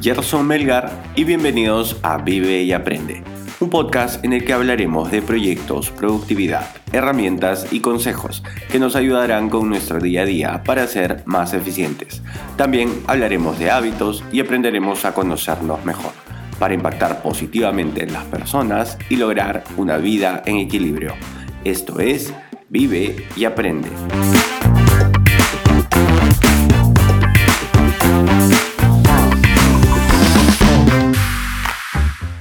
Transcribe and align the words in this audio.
Gerson 0.00 0.46
Melgar 0.46 0.90
y 1.16 1.24
bienvenidos 1.24 1.96
a 2.02 2.18
Vive 2.18 2.62
y 2.62 2.72
Aprende, 2.72 3.24
un 3.58 3.68
podcast 3.68 4.24
en 4.24 4.32
el 4.32 4.44
que 4.44 4.52
hablaremos 4.52 5.10
de 5.10 5.22
proyectos, 5.22 5.90
productividad, 5.90 6.68
herramientas 6.92 7.72
y 7.72 7.80
consejos 7.80 8.44
que 8.70 8.78
nos 8.78 8.94
ayudarán 8.94 9.50
con 9.50 9.68
nuestro 9.68 9.98
día 9.98 10.22
a 10.22 10.24
día 10.24 10.62
para 10.64 10.86
ser 10.86 11.22
más 11.26 11.52
eficientes. 11.52 12.22
También 12.56 13.02
hablaremos 13.08 13.58
de 13.58 13.72
hábitos 13.72 14.22
y 14.30 14.38
aprenderemos 14.38 15.04
a 15.04 15.14
conocernos 15.14 15.84
mejor 15.84 16.12
para 16.60 16.74
impactar 16.74 17.20
positivamente 17.20 18.04
en 18.04 18.12
las 18.12 18.24
personas 18.24 18.98
y 19.10 19.16
lograr 19.16 19.64
una 19.76 19.96
vida 19.96 20.42
en 20.46 20.58
equilibrio. 20.58 21.14
Esto 21.64 21.98
es 21.98 22.32
Vive 22.68 23.26
y 23.36 23.44
Aprende. 23.46 23.88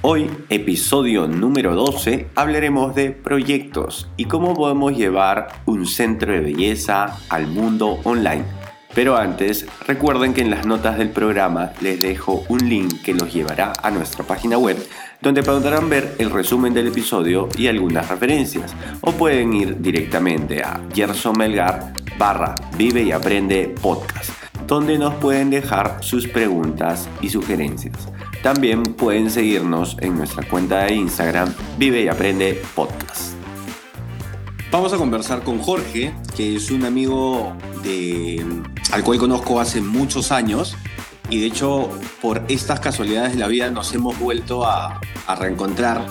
Hoy, 0.09 0.29
episodio 0.47 1.27
número 1.27 1.75
12, 1.75 2.29
hablaremos 2.33 2.95
de 2.95 3.11
proyectos 3.11 4.09
y 4.15 4.23
cómo 4.23 4.53
podemos 4.53 4.95
llevar 4.95 5.49
un 5.65 5.85
centro 5.85 6.31
de 6.31 6.39
belleza 6.39 7.17
al 7.27 7.47
mundo 7.47 7.99
online. 8.05 8.45
Pero 8.95 9.17
antes, 9.17 9.67
recuerden 9.85 10.33
que 10.33 10.39
en 10.39 10.49
las 10.49 10.65
notas 10.65 10.97
del 10.97 11.09
programa 11.09 11.73
les 11.81 12.01
dejo 12.01 12.45
un 12.47 12.69
link 12.69 13.01
que 13.03 13.13
los 13.13 13.33
llevará 13.33 13.73
a 13.83 13.91
nuestra 13.91 14.23
página 14.23 14.57
web 14.57 14.77
donde 15.21 15.43
podrán 15.43 15.89
ver 15.89 16.15
el 16.19 16.29
resumen 16.29 16.73
del 16.73 16.87
episodio 16.87 17.49
y 17.57 17.67
algunas 17.67 18.07
referencias. 18.07 18.73
O 19.01 19.11
pueden 19.11 19.53
ir 19.53 19.81
directamente 19.81 20.63
a 20.63 20.79
Gerson 20.93 21.37
Melgar 21.37 21.91
barra 22.17 22.55
Vive 22.77 23.03
y 23.03 23.11
Aprende 23.11 23.75
Podcast, 23.81 24.31
donde 24.67 24.97
nos 24.97 25.15
pueden 25.15 25.49
dejar 25.49 25.97
sus 26.01 26.29
preguntas 26.29 27.09
y 27.21 27.27
sugerencias. 27.27 28.07
También 28.47 28.81
pueden 28.81 29.29
seguirnos 29.29 29.97
en 29.99 30.15
nuestra 30.17 30.47
cuenta 30.47 30.85
de 30.85 30.95
Instagram 30.95 31.53
Vive 31.77 32.03
y 32.03 32.07
Aprende 32.07 32.63
Podcast. 32.75 33.33
Vamos 34.71 34.93
a 34.93 34.97
conversar 34.97 35.43
con 35.43 35.59
Jorge, 35.59 36.13
que 36.33 36.55
es 36.55 36.71
un 36.71 36.85
amigo 36.85 37.53
de, 37.83 38.45
al 38.93 39.03
cual 39.03 39.17
conozco 39.17 39.59
hace 39.59 39.81
muchos 39.81 40.31
años 40.31 40.77
y 41.29 41.41
de 41.41 41.47
hecho 41.47 41.89
por 42.21 42.41
estas 42.47 42.79
casualidades 42.79 43.33
de 43.33 43.39
la 43.39 43.49
vida 43.49 43.69
nos 43.69 43.93
hemos 43.93 44.17
vuelto 44.17 44.65
a, 44.65 45.01
reencontrar 45.37 46.07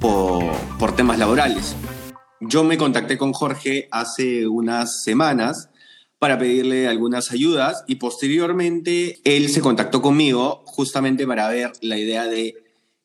por, 0.00 0.44
por, 0.78 0.96
temas 0.96 1.18
laborales. 1.18 1.76
Yo 2.40 2.64
me 2.64 2.78
contacté 2.78 3.18
con 3.18 3.34
Jorge 3.34 3.86
hace 3.92 4.46
unas 4.46 5.02
semanas 5.02 5.68
para 6.18 6.38
pedirle 6.38 6.88
algunas 6.88 7.30
ayudas 7.32 7.84
y 7.86 7.96
posteriormente 7.96 9.18
él 9.24 9.48
se 9.48 9.60
contactó 9.60 10.00
conmigo 10.00 10.62
justamente 10.64 11.26
para 11.26 11.48
ver 11.48 11.72
la 11.82 11.98
idea 11.98 12.24
de 12.24 12.54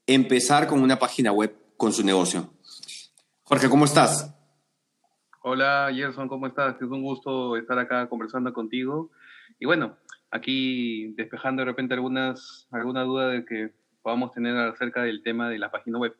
empezar 0.08 0.67
con 0.67 0.81
una 0.81 0.98
página 0.98 1.32
web 1.32 1.56
con 1.78 1.92
su 1.94 2.06
negocio. 2.06 2.54
Jorge, 3.44 3.70
¿cómo 3.70 3.86
estás? 3.86 4.34
Hola 5.44 5.89
Gerson, 5.94 6.28
¿cómo 6.28 6.48
estás? 6.48 6.76
Es 6.76 6.84
un 6.84 7.02
gusto 7.02 7.58
estar 7.58 7.78
acá 7.80 8.08
conversando 8.08 8.54
contigo. 8.54 9.12
Y 9.59 9.66
bueno, 9.66 9.98
aquí 10.30 11.14
despejando 11.16 11.62
de 11.62 11.66
repente 11.66 11.94
algunas, 11.94 12.67
alguna 12.72 13.04
duda 13.04 13.28
de 13.28 13.45
que 13.45 13.73
podamos 14.02 14.32
tener 14.32 14.56
acerca 14.58 15.04
del 15.04 15.22
tema 15.23 15.50
de 15.50 15.59
la 15.59 15.72
página 15.72 16.00
web. 16.00 16.16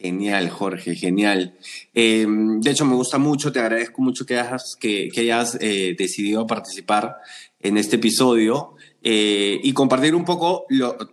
Genial, 0.00 0.48
Jorge, 0.50 0.94
genial. 0.94 1.54
Em, 1.92 2.60
de 2.60 2.70
hecho, 2.70 2.84
me 2.84 2.94
gusta 2.94 3.18
mucho, 3.18 3.50
te 3.50 3.58
agradezco 3.58 4.00
mucho 4.00 4.24
que 4.24 4.38
hayas, 4.38 4.76
que, 4.76 5.10
hayas 5.16 5.58
eh, 5.60 5.96
decidido 5.98 6.46
participar 6.46 7.16
en 7.58 7.76
este 7.76 7.96
episodio 7.96 8.74
eh, 9.02 9.58
y 9.60 9.72
compartir 9.72 10.14
un 10.14 10.24
poco 10.24 10.66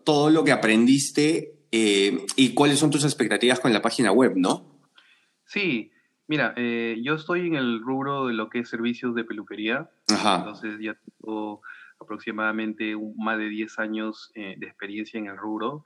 todo 0.04 0.30
lo 0.30 0.44
que 0.44 0.52
aprendiste 0.52 1.56
eh, 1.72 2.26
y 2.36 2.54
cuáles 2.54 2.78
son 2.78 2.92
tus 2.92 3.04
expectativas 3.06 3.60
con 3.60 3.74
la 3.74 3.82
página 3.82 4.12
web, 4.12 4.34
¿no? 4.36 4.80
Sí, 5.46 5.92
mira, 6.28 6.54
yo 6.56 7.16
estoy 7.16 7.48
en 7.48 7.56
el 7.56 7.82
rubro 7.82 8.28
de 8.28 8.34
lo 8.34 8.50
que 8.50 8.60
es 8.60 8.70
servicios 8.70 9.16
de 9.16 9.24
peluquería. 9.24 9.90
Ajá. 10.14 10.38
Entonces 10.38 10.78
ya 10.80 10.96
tengo 11.22 11.62
aproximadamente 12.00 12.96
más 13.18 13.40
de 13.40 13.50
10 13.50 13.80
años 13.80 14.32
de 14.36 14.58
experiencia 14.62 15.20
en 15.20 15.28
el 15.28 15.38
rubro. 15.38 15.86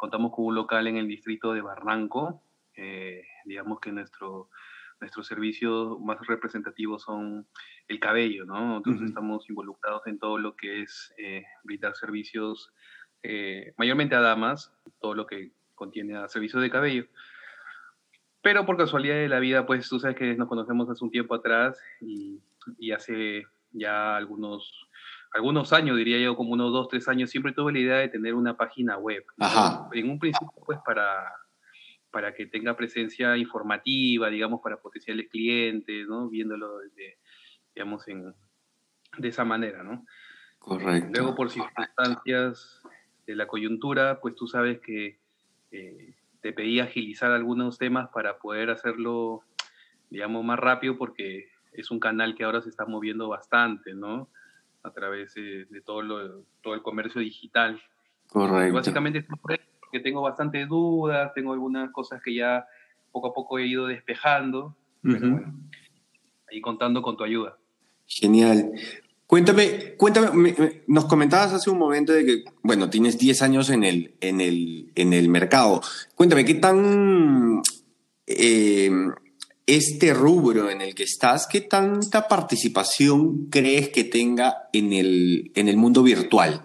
Contamos 0.00 0.32
con 0.34 0.46
un 0.46 0.54
local 0.54 0.86
en 0.86 0.96
el 0.96 1.06
distrito 1.06 1.52
de 1.52 1.60
Barranco. 1.60 2.42
Eh, 2.74 3.22
digamos 3.44 3.80
que 3.80 3.92
nuestro, 3.92 4.48
nuestros 4.98 5.26
servicios 5.26 6.00
más 6.00 6.16
representativos 6.26 7.02
son 7.02 7.46
el 7.86 8.00
cabello, 8.00 8.46
¿no? 8.46 8.78
Entonces 8.78 9.08
estamos 9.10 9.46
involucrados 9.50 10.00
en 10.06 10.18
todo 10.18 10.38
lo 10.38 10.56
que 10.56 10.80
es 10.80 11.12
eh, 11.18 11.44
brindar 11.64 11.96
servicios, 11.96 12.72
eh, 13.22 13.74
mayormente 13.76 14.14
a 14.14 14.20
damas, 14.20 14.72
todo 15.02 15.12
lo 15.12 15.26
que 15.26 15.52
contiene 15.74 16.16
a 16.16 16.28
servicios 16.28 16.62
de 16.62 16.70
cabello. 16.70 17.04
Pero 18.40 18.64
por 18.64 18.78
casualidad 18.78 19.16
de 19.16 19.28
la 19.28 19.38
vida, 19.38 19.66
pues 19.66 19.86
tú 19.86 20.00
sabes 20.00 20.16
que 20.16 20.34
nos 20.34 20.48
conocemos 20.48 20.88
hace 20.88 21.04
un 21.04 21.10
tiempo 21.10 21.34
atrás 21.34 21.78
y, 22.00 22.40
y 22.78 22.92
hace 22.92 23.44
ya 23.72 24.16
algunos 24.16 24.88
algunos 25.32 25.72
años, 25.72 25.96
diría 25.96 26.18
yo, 26.18 26.36
como 26.36 26.52
unos 26.52 26.72
dos, 26.72 26.88
tres 26.88 27.08
años, 27.08 27.30
siempre 27.30 27.52
tuve 27.52 27.72
la 27.72 27.78
idea 27.78 27.96
de 27.98 28.08
tener 28.08 28.34
una 28.34 28.56
página 28.56 28.96
web. 28.96 29.24
Ajá. 29.38 29.88
En 29.92 30.10
un 30.10 30.18
principio, 30.18 30.52
pues, 30.66 30.78
para, 30.84 31.32
para 32.10 32.34
que 32.34 32.46
tenga 32.46 32.76
presencia 32.76 33.36
informativa, 33.36 34.28
digamos, 34.28 34.60
para 34.62 34.80
potenciales 34.80 35.28
clientes, 35.28 36.06
¿no? 36.08 36.28
Viéndolo 36.28 36.78
desde, 36.78 37.18
digamos, 37.74 38.06
en, 38.08 38.34
de 39.18 39.28
esa 39.28 39.44
manera, 39.44 39.82
¿no? 39.82 40.04
Correcto. 40.58 41.10
Luego, 41.14 41.34
por 41.34 41.50
circunstancias 41.50 42.82
de 43.26 43.36
la 43.36 43.46
coyuntura, 43.46 44.20
pues 44.20 44.34
tú 44.34 44.46
sabes 44.46 44.80
que 44.80 45.20
eh, 45.70 46.14
te 46.40 46.52
pedí 46.52 46.80
agilizar 46.80 47.30
algunos 47.30 47.78
temas 47.78 48.08
para 48.12 48.38
poder 48.38 48.70
hacerlo, 48.70 49.44
digamos, 50.10 50.44
más 50.44 50.58
rápido, 50.58 50.98
porque 50.98 51.48
es 51.72 51.90
un 51.90 52.00
canal 52.00 52.34
que 52.34 52.44
ahora 52.44 52.60
se 52.62 52.68
está 52.68 52.84
moviendo 52.84 53.28
bastante, 53.28 53.94
¿no? 53.94 54.28
A 54.82 54.90
través 54.92 55.34
de, 55.34 55.66
todo, 55.84 56.02
lo, 56.02 56.44
todo 56.62 56.74
el 56.74 56.82
comercio 56.82 57.20
digital. 57.20 57.80
Correcto. 58.28 58.74
básicamente 58.74 59.26
porque 59.40 60.00
tengo 60.00 60.22
bastantes 60.22 60.68
dudas, 60.68 61.32
tengo 61.34 61.52
algunas 61.52 61.90
cosas 61.90 62.22
que 62.22 62.34
ya 62.34 62.64
poco 63.10 63.28
a 63.28 63.34
poco 63.34 63.58
he 63.58 63.66
ido 63.66 63.86
despejando, 63.86 64.76
pero 65.02 65.18
bueno, 65.18 65.54
ahí 66.48 66.60
contando 66.60 67.02
con 67.02 67.16
tu 67.16 67.24
ayuda. 67.24 67.58
Genial. 68.06 68.72
Cuéntame, 69.26 69.94
cuéntame, 69.96 70.82
nos 70.88 71.04
comentabas 71.04 71.52
hace 71.52 71.70
un 71.70 71.78
momento 71.78 72.12
de 72.12 72.26
que, 72.26 72.44
bueno, 72.62 72.90
tienes 72.90 73.16
10 73.18 73.42
años 73.42 73.70
en 73.70 73.84
el, 73.84 74.14
en 74.20 74.40
el, 74.40 74.90
en 74.96 75.12
el 75.12 75.28
mercado. 75.28 75.80
Cuéntame, 76.16 76.44
¿qué 76.44 76.54
tan 76.54 77.62
eh, 78.26 78.90
este 79.76 80.12
rubro 80.14 80.68
en 80.70 80.80
el 80.80 80.94
que 80.94 81.04
estás, 81.04 81.46
¿qué 81.46 81.60
tanta 81.60 82.26
participación 82.28 83.46
crees 83.50 83.90
que 83.90 84.04
tenga 84.04 84.68
en 84.72 84.92
el, 84.92 85.52
en 85.54 85.68
el 85.68 85.76
mundo 85.76 86.02
virtual? 86.02 86.62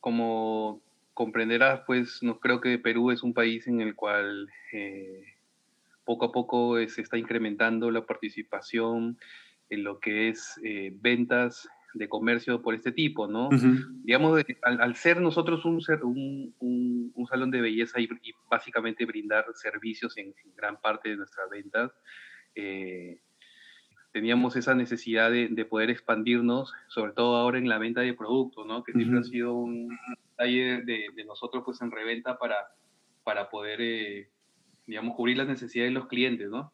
Como 0.00 0.80
comprenderás, 1.14 1.82
pues 1.86 2.22
no 2.22 2.38
creo 2.38 2.60
que 2.60 2.78
Perú 2.78 3.10
es 3.10 3.22
un 3.22 3.34
país 3.34 3.66
en 3.66 3.80
el 3.80 3.94
cual 3.94 4.48
eh, 4.72 5.24
poco 6.04 6.26
a 6.26 6.32
poco 6.32 6.76
se 6.86 7.02
está 7.02 7.18
incrementando 7.18 7.90
la 7.90 8.04
participación 8.04 9.18
en 9.70 9.84
lo 9.84 10.00
que 10.00 10.28
es 10.28 10.60
eh, 10.62 10.92
ventas 10.94 11.68
de 11.94 12.08
comercio 12.08 12.62
por 12.62 12.74
este 12.74 12.92
tipo, 12.92 13.26
¿no? 13.26 13.48
Digamos, 14.04 14.42
al, 14.62 14.96
ser 14.96 15.20
nosotros 15.20 15.64
un, 15.64 15.82
un, 16.60 17.12
un, 17.14 17.26
salón 17.26 17.50
de 17.50 17.60
belleza 17.60 18.00
y, 18.00 18.08
básicamente 18.48 19.04
brindar 19.04 19.44
servicios 19.54 20.16
en, 20.16 20.34
gran 20.56 20.80
parte 20.80 21.10
de 21.10 21.16
nuestras 21.16 21.48
ventas, 21.50 21.92
eh, 22.54 23.20
teníamos 24.12 24.56
esa 24.56 24.74
necesidad 24.74 25.30
de, 25.30 25.48
de, 25.48 25.64
poder 25.64 25.90
expandirnos, 25.90 26.72
sobre 26.88 27.12
todo 27.12 27.36
ahora 27.36 27.58
en 27.58 27.68
la 27.68 27.78
venta 27.78 28.00
de 28.02 28.14
productos, 28.14 28.66
¿no? 28.66 28.82
Que 28.82 28.92
siempre 28.92 29.20
ha 29.20 29.24
sido 29.24 29.54
un 29.54 29.96
taller 30.36 30.84
de, 30.84 31.06
de, 31.14 31.24
nosotros 31.24 31.62
pues 31.64 31.80
en 31.82 31.90
reventa 31.90 32.38
para, 32.38 32.56
para 33.24 33.50
poder, 33.50 33.80
eh, 33.80 34.28
digamos, 34.86 35.16
cubrir 35.16 35.38
las 35.38 35.48
necesidades 35.48 35.90
de 35.90 35.98
los 35.98 36.08
clientes, 36.08 36.48
¿no? 36.48 36.72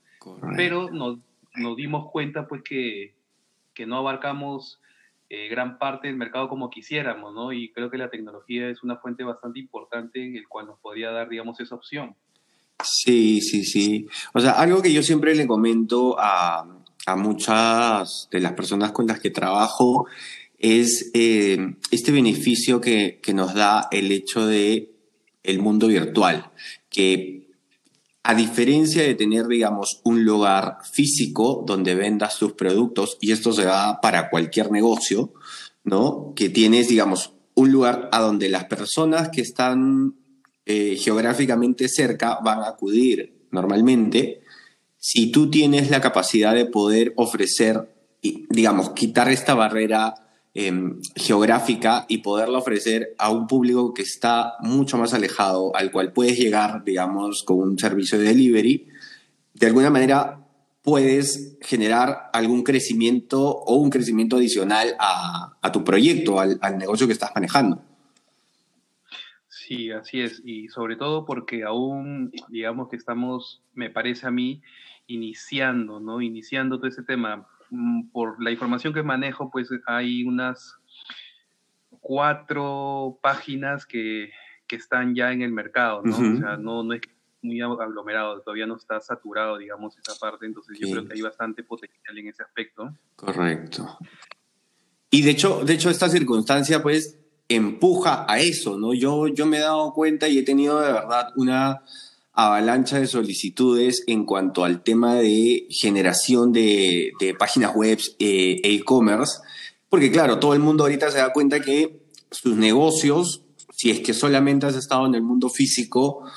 Pero 0.56 0.90
nos, 0.90 1.18
nos 1.54 1.76
dimos 1.76 2.10
cuenta 2.10 2.48
pues 2.48 2.62
que, 2.62 3.14
que 3.74 3.86
no 3.86 3.98
abarcamos 3.98 4.80
eh, 5.28 5.48
gran 5.48 5.78
parte 5.78 6.08
del 6.08 6.16
mercado 6.16 6.48
como 6.48 6.70
quisiéramos, 6.70 7.34
¿no? 7.34 7.52
Y 7.52 7.72
creo 7.72 7.90
que 7.90 7.98
la 7.98 8.10
tecnología 8.10 8.68
es 8.68 8.82
una 8.82 8.96
fuente 8.96 9.24
bastante 9.24 9.58
importante 9.58 10.24
en 10.24 10.36
el 10.36 10.46
cual 10.46 10.66
nos 10.66 10.78
podría 10.78 11.10
dar, 11.10 11.28
digamos, 11.28 11.58
esa 11.60 11.74
opción. 11.74 12.14
Sí, 12.82 13.40
sí, 13.40 13.64
sí. 13.64 14.06
O 14.34 14.40
sea, 14.40 14.52
algo 14.52 14.82
que 14.82 14.92
yo 14.92 15.02
siempre 15.02 15.34
le 15.34 15.46
comento 15.46 16.16
a, 16.18 16.64
a 17.06 17.16
muchas 17.16 18.28
de 18.30 18.40
las 18.40 18.52
personas 18.52 18.92
con 18.92 19.06
las 19.06 19.20
que 19.20 19.30
trabajo 19.30 20.06
es 20.58 21.10
eh, 21.14 21.74
este 21.90 22.12
beneficio 22.12 22.80
que, 22.80 23.20
que, 23.22 23.34
nos 23.34 23.54
da 23.54 23.88
el 23.90 24.12
hecho 24.12 24.46
de 24.46 24.92
el 25.42 25.58
mundo 25.58 25.88
virtual, 25.88 26.50
que 26.90 27.45
a 28.28 28.34
diferencia 28.34 29.04
de 29.04 29.14
tener, 29.14 29.46
digamos, 29.46 30.00
un 30.02 30.24
lugar 30.24 30.78
físico 30.82 31.62
donde 31.64 31.94
vendas 31.94 32.40
tus 32.40 32.54
productos, 32.54 33.18
y 33.20 33.30
esto 33.30 33.52
se 33.52 33.62
da 33.62 34.00
para 34.00 34.30
cualquier 34.30 34.72
negocio, 34.72 35.32
¿no? 35.84 36.32
Que 36.34 36.48
tienes, 36.48 36.88
digamos, 36.88 37.34
un 37.54 37.70
lugar 37.70 38.08
a 38.10 38.18
donde 38.18 38.48
las 38.48 38.64
personas 38.64 39.28
que 39.28 39.42
están 39.42 40.16
eh, 40.64 40.96
geográficamente 40.96 41.88
cerca 41.88 42.40
van 42.44 42.58
a 42.58 42.70
acudir 42.70 43.46
normalmente. 43.52 44.42
Si 44.98 45.30
tú 45.30 45.48
tienes 45.48 45.88
la 45.92 46.00
capacidad 46.00 46.52
de 46.52 46.66
poder 46.66 47.12
ofrecer, 47.14 47.94
digamos, 48.20 48.90
quitar 48.90 49.28
esta 49.28 49.54
barrera 49.54 50.25
em, 50.58 51.00
geográfica 51.14 52.06
y 52.08 52.18
poderla 52.18 52.58
ofrecer 52.58 53.14
a 53.18 53.30
un 53.30 53.46
público 53.46 53.92
que 53.92 54.02
está 54.02 54.54
mucho 54.60 54.96
más 54.96 55.12
alejado, 55.12 55.76
al 55.76 55.90
cual 55.90 56.12
puedes 56.12 56.38
llegar, 56.38 56.82
digamos, 56.82 57.42
con 57.42 57.58
un 57.58 57.78
servicio 57.78 58.18
de 58.18 58.24
delivery, 58.24 58.88
de 59.52 59.66
alguna 59.66 59.90
manera 59.90 60.40
puedes 60.82 61.58
generar 61.60 62.30
algún 62.32 62.62
crecimiento 62.62 63.42
o 63.42 63.74
un 63.74 63.90
crecimiento 63.90 64.36
adicional 64.36 64.94
a, 64.98 65.72
tu 65.72 65.82
proyecto, 65.82 66.38
al, 66.38 66.78
negocio 66.78 67.06
que 67.06 67.12
estás 67.12 67.32
manejando. 67.34 67.82
Sí, 69.48 69.90
así 69.90 70.20
es. 70.20 70.40
Y 70.44 70.68
sobre 70.68 70.94
todo 70.94 71.26
porque 71.26 71.64
aún, 71.64 72.30
digamos 72.48 72.88
que 72.88 72.96
estamos, 72.96 73.62
me 73.74 73.90
parece 73.90 74.28
a 74.28 74.30
mí, 74.30 74.62
iniciando, 75.08 75.98
¿no? 75.98 76.22
Iniciando 76.22 76.78
todo 76.78 76.86
ese 76.86 77.02
tema. 77.02 77.46
Mm, 77.70 78.10
por 78.10 78.42
la 78.42 78.50
información 78.50 78.94
que 78.94 79.02
manejo, 79.02 79.50
pues 79.50 79.68
hay 79.86 80.24
unas 80.24 80.76
cuatro 82.00 83.18
páginas 83.22 83.86
que, 83.86 84.30
que 84.66 84.76
están 84.76 85.14
ya 85.14 85.32
en 85.32 85.42
el 85.42 85.52
mercado, 85.52 86.02
¿no? 86.02 86.16
O 86.16 86.36
sea, 86.36 86.56
no, 86.56 86.82
no 86.82 86.92
es 86.94 87.00
muy 87.42 87.60
aglomerado, 87.60 88.40
todavía 88.40 88.66
no 88.66 88.76
está 88.76 89.00
saturado, 89.00 89.58
digamos, 89.58 89.96
esa 89.98 90.18
parte, 90.18 90.46
entonces 90.46 90.78
yo 90.78 90.90
creo 90.90 91.06
que 91.06 91.14
hay 91.14 91.22
bastante 91.22 91.62
potencial 91.62 92.18
en 92.18 92.28
ese 92.28 92.42
aspecto. 92.42 92.92
Correcto. 93.14 93.98
Y 95.10 95.22
de 95.22 95.30
hecho, 95.30 95.64
de 95.64 95.74
hecho 95.74 95.90
esta 95.90 96.08
circunstancia 96.08 96.82
pues 96.82 97.18
empuja 97.48 98.26
a 98.28 98.40
eso, 98.40 98.76
¿no? 98.76 98.92
Yo, 98.94 99.28
yo 99.28 99.46
me 99.46 99.58
he 99.58 99.60
dado 99.60 99.92
cuenta 99.92 100.28
y 100.28 100.38
he 100.38 100.42
tenido 100.44 100.80
de 100.80 100.92
verdad 100.92 101.32
una 101.36 101.82
avalancha 102.36 103.00
de 103.00 103.06
solicitudes 103.06 104.04
en 104.06 104.26
cuanto 104.26 104.64
al 104.64 104.82
tema 104.82 105.14
de 105.14 105.66
generación 105.70 106.52
de, 106.52 107.12
páginas 107.38 107.74
web 107.74 107.98
eh, 108.18 108.60
e-commerce, 108.62 109.38
porque 109.88 110.12
claro, 110.12 110.38
todo 110.38 110.52
el 110.52 110.60
mundo 110.60 110.84
ahorita 110.84 111.10
se 111.10 111.18
da 111.18 111.32
cuenta 111.32 111.60
que 111.60 112.02
sus 112.30 112.54
negocios, 112.56 113.42
si 113.70 113.90
es 113.90 114.00
que 114.00 114.12
solamente 114.12 114.66
has 114.66 114.76
estado 114.76 115.06
en 115.06 115.14
el 115.14 115.22
mundo 115.22 115.48
físico, 115.48 116.30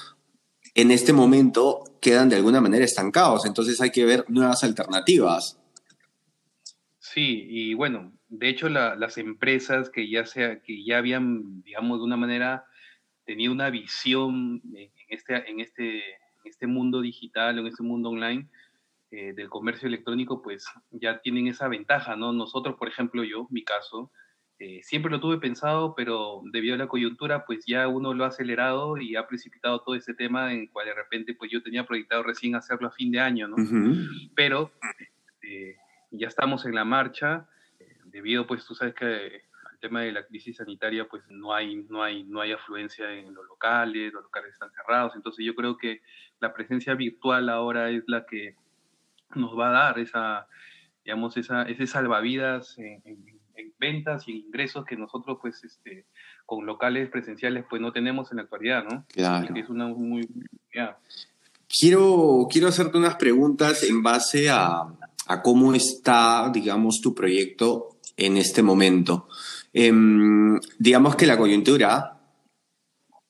en 0.74 0.92
este 0.92 1.12
momento 1.12 1.84
quedan 2.00 2.30
de 2.30 2.38
alguna 2.38 2.62
manera 2.62 2.86
estancados, 2.86 3.46
entonces 3.46 3.82
hay 3.82 3.92
que 3.92 4.06
ver 4.06 4.24
nuevas 4.30 4.64
alternativas. 4.64 5.60
Sí, 7.00 7.46
y 7.50 7.74
bueno, 7.74 8.14
de 8.30 8.48
hecho 8.48 8.70
las 8.70 9.18
empresas 9.18 9.90
que 9.90 10.10
ya, 10.10 10.26
sea, 10.26 10.62
que 10.62 10.86
ya 10.86 11.00
habían, 11.00 11.62
digamos, 11.64 11.98
de 11.98 12.06
una 12.06 12.16
manera 12.16 12.64
tenido 13.26 13.52
una 13.52 13.70
visión 13.70 14.62
en 15.10 15.18
este, 15.18 15.50
en 15.50 15.60
este, 15.60 16.04
este 16.44 16.68
mundo 16.68 17.02
digital, 17.02 17.60
en 17.60 17.68
este 17.68 17.84
mundo 17.84 18.10
online 18.10 18.48
eh, 19.12 19.34
del 19.34 19.50
comercio 19.50 19.88
electrónico, 19.88 20.42
pues 20.42 20.66
ya 20.92 21.20
tienen 21.20 21.48
esa 21.48 21.68
ventaja, 21.68 22.16
¿no? 22.16 22.32
Nosotros, 22.32 22.76
por 22.78 22.88
ejemplo, 22.88 23.24
yo, 23.24 23.48
mi 23.50 23.64
caso, 23.64 24.12
eh, 24.62 24.82
siempre 24.84 25.10
lo 25.10 25.22
tuve 25.22 25.38
pensado, 25.38 25.96
pero 25.96 26.42
debido 26.52 26.76
a 26.76 26.78
la 26.78 26.90
coyuntura, 26.90 27.46
pues 27.46 27.64
ya 27.66 27.88
uno 27.88 28.14
lo 28.14 28.26
ha 28.26 28.28
acelerado 28.28 28.98
y 28.98 29.16
ha 29.16 29.26
precipitado 29.26 29.82
todo 29.82 29.96
ese 29.96 30.14
tema 30.14 30.54
en 30.54 30.68
cual 30.68 30.88
de 30.88 30.94
repente, 30.94 31.34
pues 31.34 31.50
yo 31.50 31.64
tenía 31.64 31.86
proyectado 31.86 32.24
recién 32.24 32.56
hacerlo 32.56 32.90
a 32.90 32.92
fin 32.92 33.10
de 33.10 33.22
año, 33.22 33.48
¿no? 33.48 33.56
Pero 34.36 34.72
eh, 35.42 35.78
ya 36.12 36.28
estamos 36.28 36.66
en 36.66 36.76
la 36.76 36.84
marcha, 36.84 37.48
eh, 37.80 37.98
debido, 38.06 38.46
pues 38.48 38.66
tú 38.66 38.76
sabes 38.76 38.94
que 38.96 39.44
tema 39.80 40.02
de 40.02 40.12
la 40.12 40.26
crisis 40.26 40.58
sanitaria, 40.58 41.08
pues 41.08 41.24
no 41.30 41.54
hay, 41.54 41.84
no 41.90 42.04
hay, 42.04 42.24
no 42.24 42.42
hay 42.42 42.52
afluencia 42.52 43.12
en 43.12 43.34
los 43.34 43.46
locales, 43.48 44.14
los 44.14 44.24
locales 44.24 44.54
están 44.54 44.72
cerrados, 44.72 45.14
entonces 45.16 45.46
yo 45.46 45.56
creo 45.56 45.78
que 45.78 46.02
la 46.40 46.54
presencia 46.54 46.96
virtual 46.96 47.50
ahora 47.50 47.90
es 47.90 48.04
la 48.08 48.26
que 48.26 48.56
nos 49.36 49.58
va 49.58 49.70
a 49.70 49.72
dar 49.72 50.00
esa, 50.00 50.48
digamos, 51.04 51.38
esa, 51.38 51.64
ese 51.64 51.88
salvavidas 51.88 52.78
en, 52.78 53.02
en 53.06 53.74
ventas 53.80 54.28
y 54.28 54.46
ingresos 54.46 54.86
que 54.86 54.96
nosotros, 54.96 55.38
pues, 55.42 55.64
este, 55.64 56.06
con 56.46 56.66
locales 56.66 57.10
presenciales, 57.10 57.66
pues 57.70 57.82
no 57.82 57.92
tenemos 57.92 58.32
en 58.32 58.38
la 58.38 58.44
actualidad, 58.44 58.84
¿no? 58.84 59.06
Claro. 59.10 59.56
es 59.56 59.70
una 59.70 59.88
muy... 59.88 60.28
Quiero, 61.68 62.48
quiero 62.50 62.68
hacerte 62.68 62.98
unas 62.98 63.16
preguntas 63.16 63.84
en 63.84 64.02
base 64.02 64.50
a, 64.50 64.82
a, 65.28 65.42
cómo 65.44 65.74
está, 65.74 66.50
digamos, 66.52 67.00
tu 67.02 67.14
proyecto 67.14 67.98
en 68.18 68.38
este 68.38 68.64
momento. 68.64 69.28
Em, 69.74 70.60
digamos 70.78 71.16
que 71.16 71.28
la 71.28 71.38
coyuntura 71.38 72.20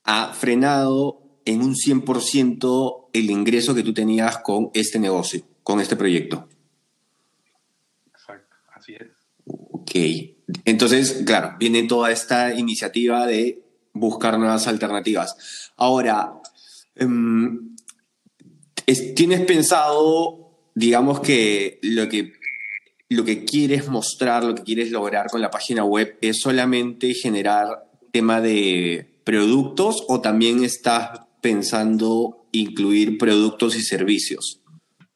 ha 0.03 0.33
frenado 0.33 1.41
en 1.45 1.61
un 1.61 1.75
100% 1.75 3.09
el 3.13 3.29
ingreso 3.29 3.75
que 3.75 3.83
tú 3.83 3.93
tenías 3.93 4.37
con 4.39 4.69
este 4.73 4.99
negocio, 4.99 5.43
con 5.63 5.79
este 5.79 5.95
proyecto. 5.95 6.47
Exacto, 8.13 8.55
así 8.73 8.93
es. 8.93 9.07
Ok. 9.45 9.91
Entonces, 10.65 11.23
claro, 11.25 11.55
viene 11.59 11.83
toda 11.83 12.11
esta 12.11 12.53
iniciativa 12.53 13.25
de 13.27 13.63
buscar 13.93 14.37
nuevas 14.39 14.67
alternativas. 14.67 15.71
Ahora, 15.75 16.33
em, 16.95 17.75
¿tienes 19.15 19.41
pensado, 19.41 20.51
digamos 20.75 21.19
que 21.19 21.79
lo 21.81 22.07
que 22.09 22.38
lo 23.09 23.25
que 23.25 23.43
quieres 23.43 23.89
mostrar, 23.89 24.43
lo 24.43 24.55
que 24.55 24.63
quieres 24.63 24.91
lograr 24.91 25.27
con 25.27 25.41
la 25.41 25.49
página 25.49 25.83
web 25.83 26.17
es 26.21 26.41
solamente 26.41 27.13
generar 27.13 27.89
tema 28.11 28.39
de 28.39 29.19
productos 29.23 30.05
o 30.07 30.21
también 30.21 30.63
estás 30.63 31.21
pensando 31.41 32.47
incluir 32.51 33.17
productos 33.17 33.75
y 33.75 33.81
servicios? 33.81 34.61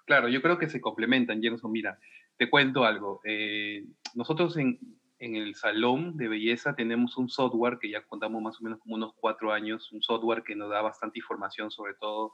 Claro, 0.06 0.28
yo 0.30 0.42
creo 0.42 0.58
que 0.58 0.70
se 0.70 0.82
complementan, 0.82 1.42
Jenson. 1.42 1.72
Mira, 1.72 1.98
te 2.38 2.50
cuento 2.50 2.84
algo. 2.84 3.22
Eh, 3.24 3.86
nosotros 4.16 4.58
en, 4.58 4.80
en 5.20 5.36
el 5.36 5.56
salón 5.56 6.18
de 6.18 6.28
belleza 6.28 6.76
tenemos 6.76 7.18
un 7.18 7.30
software 7.30 7.78
que 7.80 7.90
ya 7.90 8.04
contamos 8.04 8.42
más 8.42 8.60
o 8.60 8.64
menos 8.64 8.80
como 8.80 8.96
unos 8.96 9.14
cuatro 9.16 9.52
años, 9.52 9.92
un 9.92 10.02
software 10.02 10.44
que 10.44 10.56
nos 10.56 10.70
da 10.70 10.82
bastante 10.82 11.20
información 11.20 11.72
sobre 11.72 11.94
todo 11.96 12.34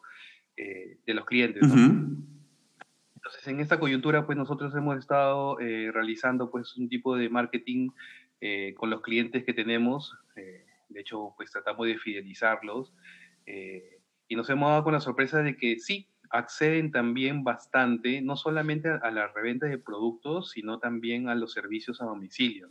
eh, 0.58 0.98
de 1.06 1.14
los 1.14 1.26
clientes. 1.26 1.64
Entonces, 3.20 3.48
en 3.48 3.60
esta 3.60 3.80
coyuntura, 3.80 4.26
pues 4.26 4.38
nosotros 4.38 4.74
hemos 4.76 4.98
estado 4.98 5.60
eh, 5.60 5.92
realizando 5.94 6.50
pues 6.50 6.78
un 6.78 6.88
tipo 6.88 7.18
de 7.18 7.30
marketing 7.30 7.90
eh, 8.40 8.74
con 8.78 8.90
los 8.90 9.02
clientes 9.02 9.44
que 9.44 9.54
tenemos. 9.54 10.16
de 10.36 11.02
hecho, 11.02 11.34
pues 11.36 11.52
tratamos 11.52 11.86
de 11.86 11.98
fidelizarlos. 11.98 12.94
y 13.46 14.36
nos 14.36 14.50
hemos 14.50 14.70
dado 14.70 14.84
con 14.84 14.94
la 14.94 15.02
sorpresa 15.02 15.42
de 15.42 15.58
que 15.58 15.80
sí, 15.80 16.08
acceden 16.30 16.92
también 16.92 17.44
bastante, 17.44 18.22
no 18.22 18.36
solamente 18.36 18.90
a, 18.90 19.12
la 19.12 19.28
reventa 19.28 19.66
de 19.66 19.78
productos, 19.78 20.52
sino 20.52 20.80
también 20.80 21.28
a 21.28 21.36
los 21.36 21.52
servicios 21.54 22.02
a 22.02 22.06
domicilio. 22.06 22.68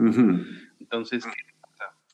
Entonces, 0.78 1.26
¿qué 1.26 1.58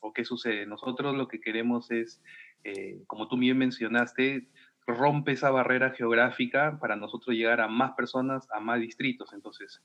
¿O 0.04 0.12
qué 0.12 0.26
sucede? 0.26 0.66
Nosotros 0.66 1.16
lo 1.16 1.28
que 1.28 1.40
queremos 1.40 1.90
es, 1.90 2.22
eh, 2.62 3.02
como 3.06 3.26
tú 3.26 3.38
bien 3.38 3.56
mencionaste, 3.56 4.46
rompe 4.86 5.32
esa 5.32 5.50
barrera 5.50 5.90
geográfica 5.90 6.78
para 6.80 6.96
nosotros 6.96 7.34
llegar 7.34 7.60
a 7.60 7.68
más 7.68 7.92
personas, 7.92 8.46
a 8.50 8.60
más 8.60 8.80
distritos. 8.80 9.32
Entonces, 9.32 9.82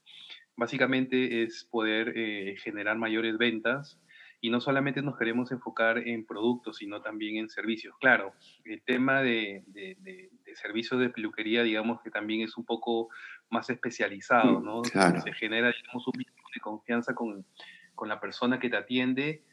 básicamente 0.56 1.44
es 1.44 1.64
poder 1.64 2.14
eh, 2.16 2.56
generar 2.62 2.98
mayores 2.98 3.38
ventas 3.38 4.00
y 4.42 4.50
no 4.50 4.62
solamente 4.62 5.02
nos 5.02 5.18
queremos 5.18 5.52
enfocar 5.52 5.98
en 5.98 6.26
productos, 6.26 6.78
sino 6.78 7.02
también 7.02 7.38
en 7.38 7.50
servicios. 7.50 7.96
Claro, 8.00 8.34
el 8.64 8.82
tema 8.84 9.22
de, 9.22 9.64
servicios 10.56 11.00
de 11.00 11.10
peluquería, 11.10 11.64
digamos 11.64 12.02
que 12.02 12.10
también 12.10 12.42
es 12.42 12.58
un 12.58 12.66
poco 12.66 13.10
más 13.50 13.70
especializado, 13.70 14.60
mm, 14.60 14.64
¿no? 14.64 14.84
Se 14.84 15.34
genera, 15.34 15.72
digamos, 15.72 16.08
un 16.08 16.14
vínculo 16.18 16.48
de 16.54 16.60
confianza 16.62 17.14
con, 17.14 17.46
la 18.06 18.22
persona 18.22 18.60
que 18.60 18.70
te 18.70 18.78
atiende. 18.78 19.44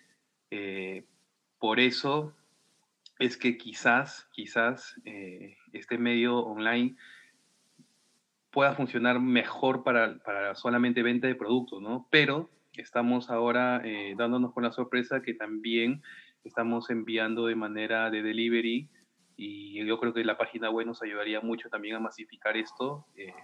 Eh, 0.52 1.04
por 1.58 1.80
eso 1.80 2.36
es 3.18 3.36
que 3.36 3.56
quizás, 3.56 4.28
quizás 4.32 5.00
eh, 5.04 5.56
este 5.72 5.98
medio 5.98 6.38
online 6.38 6.96
pueda 8.50 8.74
funcionar 8.74 9.20
mejor 9.20 9.82
para, 9.82 10.18
para 10.18 10.54
solamente 10.54 11.02
venta 11.02 11.26
de 11.26 11.34
productos, 11.34 11.82
¿no? 11.82 12.06
Pero 12.10 12.50
estamos 12.74 13.30
ahora 13.30 13.80
eh, 13.84 14.14
dándonos 14.16 14.52
con 14.52 14.62
la 14.62 14.72
sorpresa 14.72 15.22
que 15.22 15.34
también 15.34 16.02
estamos 16.44 16.90
enviando 16.90 17.46
de 17.46 17.56
manera 17.56 18.10
de 18.10 18.22
delivery 18.22 18.88
y 19.36 19.84
yo 19.84 19.98
creo 19.98 20.14
que 20.14 20.24
la 20.24 20.38
página 20.38 20.70
web 20.70 20.86
nos 20.86 21.02
ayudaría 21.02 21.40
mucho 21.40 21.68
también 21.68 21.96
a 21.96 22.00
masificar 22.00 22.56
esto, 22.56 23.06
eh, 23.16 23.34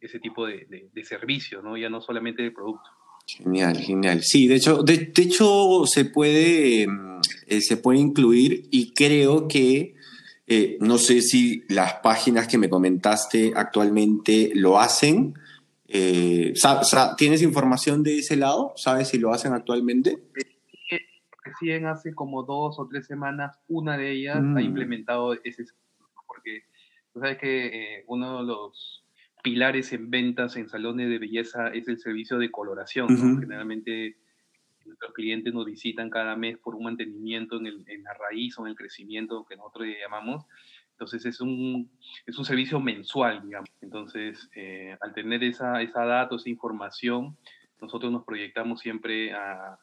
ese 0.00 0.20
tipo 0.20 0.46
de, 0.46 0.90
de, 0.92 1.04
servicio, 1.04 1.62
¿no? 1.62 1.76
ya 1.78 1.88
no 1.88 2.00
solamente 2.02 2.42
de 2.42 2.50
producto. 2.50 2.90
Genial, 3.26 3.78
genial. 3.78 4.22
Sí, 4.22 4.46
de 4.48 4.56
hecho, 4.56 4.82
de, 4.82 5.12
hecho 5.16 5.86
se 5.86 6.04
puede, 6.04 6.86
mm, 6.86 7.20
eh, 7.46 7.60
se 7.60 7.76
puede 7.76 7.98
incluir 7.98 8.68
y 8.70 8.92
creo 8.92 9.48
que 9.48 9.94
no 10.80 10.98
sé 10.98 11.22
si 11.22 11.64
las 11.70 11.94
páginas 11.94 12.46
que 12.46 12.58
me 12.58 12.68
comentaste 12.68 13.52
actualmente 13.56 14.52
lo 14.54 14.78
hacen, 14.78 15.34
Eh, 15.86 16.54
¿Tienes 17.16 17.42
información 17.42 18.02
de 18.02 18.18
ese 18.18 18.36
lado? 18.36 18.72
¿Sabes 18.76 19.08
si 19.08 19.18
lo 19.18 19.32
hacen 19.32 19.52
actualmente? 19.52 20.18
Recién 21.44 21.86
hace 21.86 22.14
como 22.14 22.42
dos 22.42 22.80
o 22.80 22.88
tres 22.88 23.06
semanas, 23.06 23.58
una 23.68 23.96
de 23.96 24.10
ellas 24.10 24.38
ha 24.38 24.40
mm. 24.40 24.58
implementado 24.60 25.34
ese 25.44 25.64
porque 26.26 26.64
tú 27.12 27.20
sabes 27.20 27.38
que 27.38 27.66
eh, 27.98 28.04
uno 28.08 28.38
de 28.38 28.44
los 28.44 29.03
pilares 29.44 29.92
en 29.92 30.10
ventas 30.10 30.56
en 30.56 30.70
salones 30.70 31.06
de 31.10 31.18
belleza 31.18 31.68
es 31.68 31.86
el 31.86 31.98
servicio 31.98 32.38
de 32.38 32.50
coloración. 32.50 33.08
Generalmente 33.38 34.16
nuestros 34.86 35.12
clientes 35.12 35.52
nos 35.52 35.66
visitan 35.66 36.08
cada 36.08 36.34
mes 36.34 36.56
por 36.56 36.74
un 36.74 36.84
mantenimiento 36.84 37.58
en, 37.58 37.66
el, 37.66 37.84
en, 37.86 38.04
la 38.04 38.14
raíz 38.14 38.58
o 38.58 38.62
en 38.62 38.70
el 38.70 38.74
crecimiento 38.74 39.44
que 39.44 39.56
nosotros 39.56 39.86
llamamos. 40.00 40.46
Entonces 40.92 41.26
es 41.26 41.42
un, 41.42 41.90
es 42.24 42.38
un 42.38 42.46
servicio 42.46 42.80
mensual, 42.80 43.42
digamos. 43.44 43.68
Entonces, 43.82 44.48
eh, 44.56 44.96
al 45.02 45.12
tener 45.12 45.44
esa, 45.44 45.82
esa 45.82 46.06
data, 46.06 46.36
esa 46.36 46.48
información, 46.48 47.36
nosotros 47.82 48.10
nos 48.10 48.24
proyectamos 48.24 48.80
siempre 48.80 49.34
a, 49.34 49.78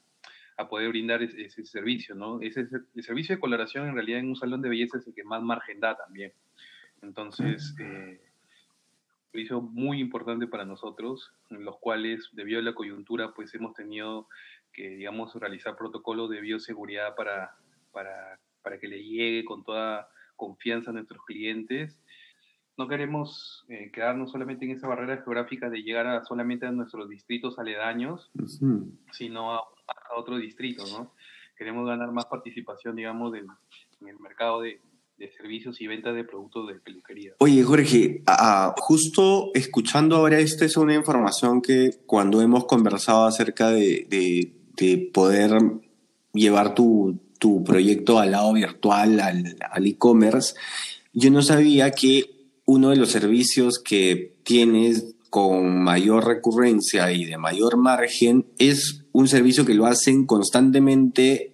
a 0.58 0.68
poder 0.70 0.90
brindar 0.90 1.22
ese, 1.22 1.66
servicio, 1.66 2.16
¿no? 2.16 2.42
Ese, 2.42 2.68
el 2.96 3.04
servicio 3.04 3.36
de 3.36 3.40
coloración 3.40 3.88
en 3.88 3.94
realidad 3.94 4.22
en 4.22 4.30
un 4.30 4.36
salón 4.36 4.64
de 4.64 4.70
belleza 4.70 4.98
es 4.98 5.06
el 5.06 5.14
que 5.14 5.24
más 5.24 5.44
margen 5.44 5.80
da 5.80 5.96
también. 5.96 6.34
Entonces, 7.04 7.76
eh, 7.80 8.31
servicio 9.32 9.62
muy 9.62 10.00
importante 10.00 10.48
para 10.48 10.66
nosotros, 10.66 11.34
en 11.50 11.64
los 11.64 11.78
cuales, 11.80 12.30
debido 12.34 12.60
a 12.60 12.64
la 12.64 12.76
coyuntura, 12.76 13.34
pues 13.34 13.54
hemos 13.56 13.74
tenido 13.74 14.28
que, 14.74 14.90
digamos, 14.90 15.34
realizar 15.36 15.76
protocolos 15.78 16.30
de 16.30 16.42
bioseguridad 16.42 17.16
para, 17.16 17.56
para, 17.92 18.40
para 18.62 18.78
que 18.78 18.88
le 18.88 19.04
llegue 19.04 19.46
con 19.46 19.64
toda 19.64 20.10
confianza 20.36 20.92
a 20.92 20.94
nuestros 20.94 21.24
clientes. 21.26 21.98
No 22.78 22.88
queremos 22.88 23.66
eh, 23.70 23.90
quedarnos 23.92 24.32
solamente 24.32 24.66
en 24.66 24.72
esa 24.72 24.88
barrera 24.88 25.22
geográfica 25.24 25.70
de 25.70 25.82
llegar 25.82 26.08
a, 26.08 26.24
solamente 26.26 26.66
a 26.66 26.72
nuestros 26.72 27.08
distritos 27.08 27.58
aledaños, 27.58 28.32
sino 29.12 29.54
a, 29.54 29.58
a, 29.60 30.16
otro 30.18 30.38
distrito, 30.38 30.84
¿no? 30.88 31.14
Queremos 31.56 31.88
ganar 31.88 32.12
más 32.12 32.26
participación, 32.26 32.96
digamos, 32.96 33.34
en 33.36 33.48
el 34.08 34.20
mercado 34.20 34.62
de, 34.62 34.82
de 35.22 35.32
servicios 35.32 35.80
y 35.80 35.88
ventas 35.88 36.16
de 36.16 36.24
productos 36.24 36.68
de 36.68 36.74
peluquería. 36.80 37.34
Oye, 37.38 37.62
Jorge, 37.64 38.24
justo 38.78 39.52
escuchando 39.54 40.16
ahora 40.16 40.40
esto 40.40 40.66
es 40.66 40.78
una 40.78 40.96
información 40.96 41.62
que 41.62 41.92
cuando 42.08 42.42
hemos 42.42 42.66
conversado 42.66 43.26
acerca 43.26 43.70
de, 43.70 44.08
de, 44.10 45.12
poder 45.14 45.52
llevar 46.34 46.74
tu, 46.74 47.20
tu, 47.38 47.64
proyecto 47.64 48.18
al 48.18 48.32
lado 48.32 48.52
virtual, 48.54 49.20
al, 49.20 49.58
al 49.70 49.86
e-commerce, 49.86 50.56
yo 51.14 51.30
no 51.30 51.44
sabía 51.44 51.92
que 51.92 52.50
uno 52.66 52.90
de 52.90 52.96
los 52.96 53.10
servicios 53.10 53.78
que 53.78 54.38
tienes 54.42 55.14
con 55.30 55.84
mayor 55.84 56.26
recurrencia 56.26 57.12
y 57.12 57.26
de 57.26 57.38
mayor 57.38 57.78
margen 57.78 58.48
es 58.58 59.04
un 59.12 59.28
servicio 59.28 59.66
que 59.66 59.76
lo 59.76 59.86
hacen 59.86 60.26
constantemente 60.26 61.54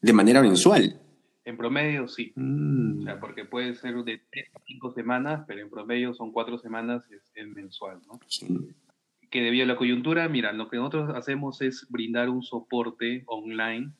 de 0.00 0.12
manera 0.14 0.40
mensual. 0.40 1.02
En 1.44 1.56
promedio 1.56 2.08
sí. 2.08 2.32
Mm. 2.36 3.00
O 3.00 3.02
sea, 3.02 3.20
porque 3.20 3.44
puede 3.44 3.74
ser 3.74 3.94
de 4.04 4.22
tres 4.30 4.48
a 4.54 4.60
cinco 4.66 4.92
semanas, 4.92 5.44
pero 5.46 5.60
en 5.60 5.70
promedio 5.70 6.14
son 6.14 6.32
cuatro 6.32 6.58
semanas, 6.58 7.04
es, 7.10 7.46
mensual, 7.46 8.00
¿no? 8.06 8.18
Que 9.30 9.42
debido 9.42 9.64
a 9.64 9.68
la 9.68 9.76
coyuntura, 9.76 10.28
mira, 10.28 10.52
lo 10.52 10.68
que 10.68 10.76
nosotros 10.76 11.14
hacemos 11.14 11.60
es 11.60 11.86
brindar 11.90 12.30
un 12.30 12.42
soporte 12.42 13.24
online. 13.26 13.90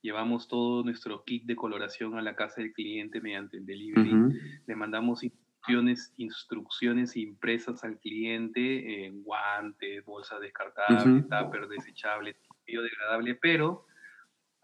Llevamos 0.00 0.48
todo 0.48 0.82
nuestro 0.82 1.24
kit 1.24 1.44
de 1.44 1.56
coloración 1.56 2.16
a 2.16 2.22
la 2.22 2.34
casa 2.36 2.62
del 2.62 2.72
cliente 2.72 3.20
mediante 3.20 3.58
el 3.58 3.66
delivery. 3.66 4.12
Le 4.66 4.76
mandamos 4.76 5.22
instrucciones, 5.22 6.14
instrucciones 6.16 7.16
impresas 7.16 7.84
al 7.84 7.98
cliente 7.98 9.04
en 9.04 9.22
guantes, 9.22 10.04
bolsas 10.04 10.40
descartables, 10.40 11.28
tupper 11.28 11.68
desechable, 11.68 12.36
biodegradable, 12.66 13.34
pero 13.34 13.86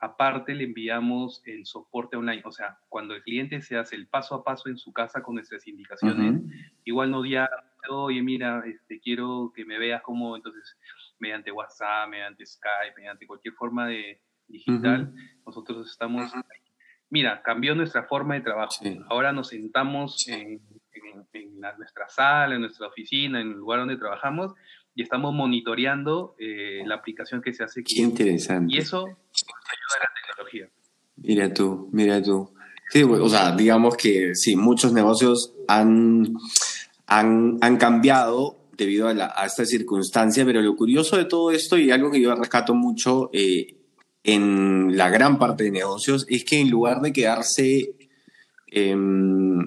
Aparte, 0.00 0.54
le 0.54 0.64
enviamos 0.64 1.42
el 1.44 1.66
soporte 1.66 2.16
online. 2.16 2.42
O 2.44 2.52
sea, 2.52 2.78
cuando 2.88 3.14
el 3.14 3.22
cliente 3.22 3.60
se 3.62 3.76
hace 3.76 3.96
el 3.96 4.06
paso 4.06 4.34
a 4.36 4.44
paso 4.44 4.68
en 4.68 4.78
su 4.78 4.92
casa 4.92 5.22
con 5.22 5.34
nuestras 5.34 5.66
indicaciones, 5.66 6.42
igual 6.84 7.10
no 7.10 7.22
diga, 7.22 7.50
oye, 7.88 8.22
mira, 8.22 8.62
este, 8.66 9.00
quiero 9.00 9.52
que 9.54 9.64
me 9.64 9.78
veas 9.78 10.02
como, 10.02 10.36
entonces, 10.36 10.76
mediante 11.18 11.50
WhatsApp, 11.50 12.08
mediante 12.08 12.46
Skype, 12.46 12.94
mediante 12.96 13.26
cualquier 13.26 13.54
forma 13.54 13.88
de 13.88 14.20
digital, 14.46 15.12
nosotros 15.46 15.90
estamos. 15.90 16.32
Mira, 17.10 17.42
cambió 17.42 17.74
nuestra 17.74 18.04
forma 18.04 18.34
de 18.34 18.42
trabajo. 18.42 18.74
Ahora 19.08 19.32
nos 19.32 19.48
sentamos 19.48 20.28
en, 20.28 20.60
nuestra 21.76 22.08
sala, 22.08 22.54
en 22.54 22.60
nuestra 22.60 22.86
oficina, 22.86 23.40
en 23.40 23.48
el 23.48 23.54
lugar 23.54 23.80
donde 23.80 23.96
trabajamos 23.96 24.54
y 24.94 25.02
estamos 25.02 25.32
monitoreando 25.32 26.34
eh, 26.38 26.82
la 26.84 26.96
aplicación 26.96 27.40
que 27.40 27.52
se 27.52 27.64
hace. 27.64 27.82
Qué 27.84 28.02
interesante. 28.02 28.74
Y 28.74 28.78
eso 28.78 29.04
ayuda 29.06 29.96
a 29.96 30.00
la 30.00 30.10
tecnología. 30.20 30.68
Mira 31.22 31.52
tú, 31.52 31.88
mira 31.92 32.22
tú. 32.22 32.50
Sí, 32.90 33.02
o 33.02 33.28
sea, 33.28 33.54
digamos 33.54 33.96
que 33.96 34.34
sí, 34.34 34.56
muchos 34.56 34.92
negocios 34.92 35.52
han, 35.66 36.34
han, 37.06 37.58
han 37.60 37.76
cambiado 37.76 38.58
debido 38.78 39.08
a, 39.08 39.44
esta 39.44 39.66
circunstancia, 39.66 40.44
pero 40.46 40.62
lo 40.62 40.76
curioso 40.76 41.16
de 41.16 41.24
todo 41.24 41.50
esto 41.50 41.76
y 41.76 41.90
algo 41.90 42.10
que 42.10 42.20
yo 42.20 42.34
rescato 42.34 42.74
mucho 42.74 43.28
eh, 43.32 43.76
en 44.22 44.96
la 44.96 45.10
gran 45.10 45.38
parte 45.38 45.64
de 45.64 45.70
negocios 45.72 46.24
es 46.28 46.44
que 46.44 46.60
en 46.60 46.70
lugar 46.70 47.00
de 47.00 47.12
quedarse, 47.12 47.96
em, 48.68 49.58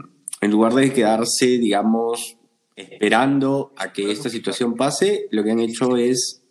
en 0.42 0.52
lugar 0.52 0.74
de 0.74 0.94
quedarse, 0.94 1.46
digamos, 1.58 2.38
esperando 2.76 3.74
a 3.78 3.92
que 3.92 4.12
esta 4.12 4.30
situación 4.30 4.76
pase, 4.76 5.28
lo 5.30 5.44
que 5.44 5.52
han 5.52 5.60
hecho 5.60 5.98
es 5.98 6.42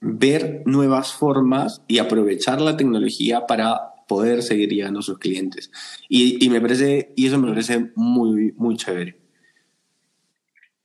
ver 0.00 0.62
nuevas 0.66 1.12
formas 1.12 1.82
y 1.88 1.98
aprovechar 1.98 2.60
la 2.60 2.76
tecnología 2.76 3.46
para 3.46 3.91
poder 4.06 4.42
seguir 4.42 4.68
llegando 4.70 5.00
a 5.00 5.02
sus 5.02 5.18
clientes. 5.18 5.70
Y, 6.08 6.48
me 6.48 6.60
parece, 6.60 7.12
y 7.16 7.26
eso 7.26 7.38
me 7.38 7.48
parece 7.48 7.90
muy, 7.94 8.52
muy 8.52 8.76
chévere. 8.76 9.18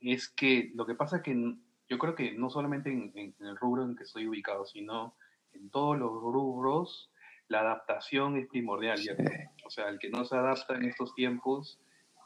Es 0.02 0.30
que 0.30 0.72
lo 0.76 0.86
que 0.86 0.96
pasa 0.96 1.18
es 1.18 1.24
que 1.24 1.56
yo 1.90 1.98
creo 1.98 2.16
que 2.16 2.34
no 2.34 2.50
solamente 2.50 2.92
en, 2.92 3.36
el 3.40 3.58
rubro 3.58 3.84
en 3.84 3.96
que 3.96 4.04
estoy 4.04 4.28
ubicado, 4.28 4.66
sino 4.66 5.16
en 5.54 5.70
todos 5.70 5.98
los 5.98 6.12
rubros, 6.12 7.12
la 7.48 7.62
adaptación 7.62 8.38
es 8.38 8.48
primordial. 8.48 9.00
O 9.66 9.70
sea, 9.70 9.90
el 9.90 10.00
que 10.00 10.10
no 10.10 10.26
se 10.26 10.36
adapta 10.36 10.76
en 10.76 10.86
estos 10.86 11.14
tiempos 11.16 11.80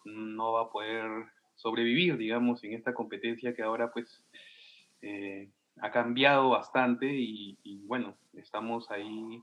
no 0.04 0.54
va 0.54 0.64
a 0.64 0.70
poder 0.70 1.08
sobrevivir, 1.56 2.18
digamos, 2.18 2.64
en 2.64 2.74
esta 2.74 2.94
competencia 2.94 3.54
que 3.54 3.62
ahora 3.62 3.92
pues 3.92 4.24
eh, 5.02 5.50
ha 5.80 5.92
cambiado 5.92 6.50
bastante 6.50 7.08
y, 7.12 7.58
bueno, 7.86 8.16
estamos 8.34 8.90
ahí 8.92 9.42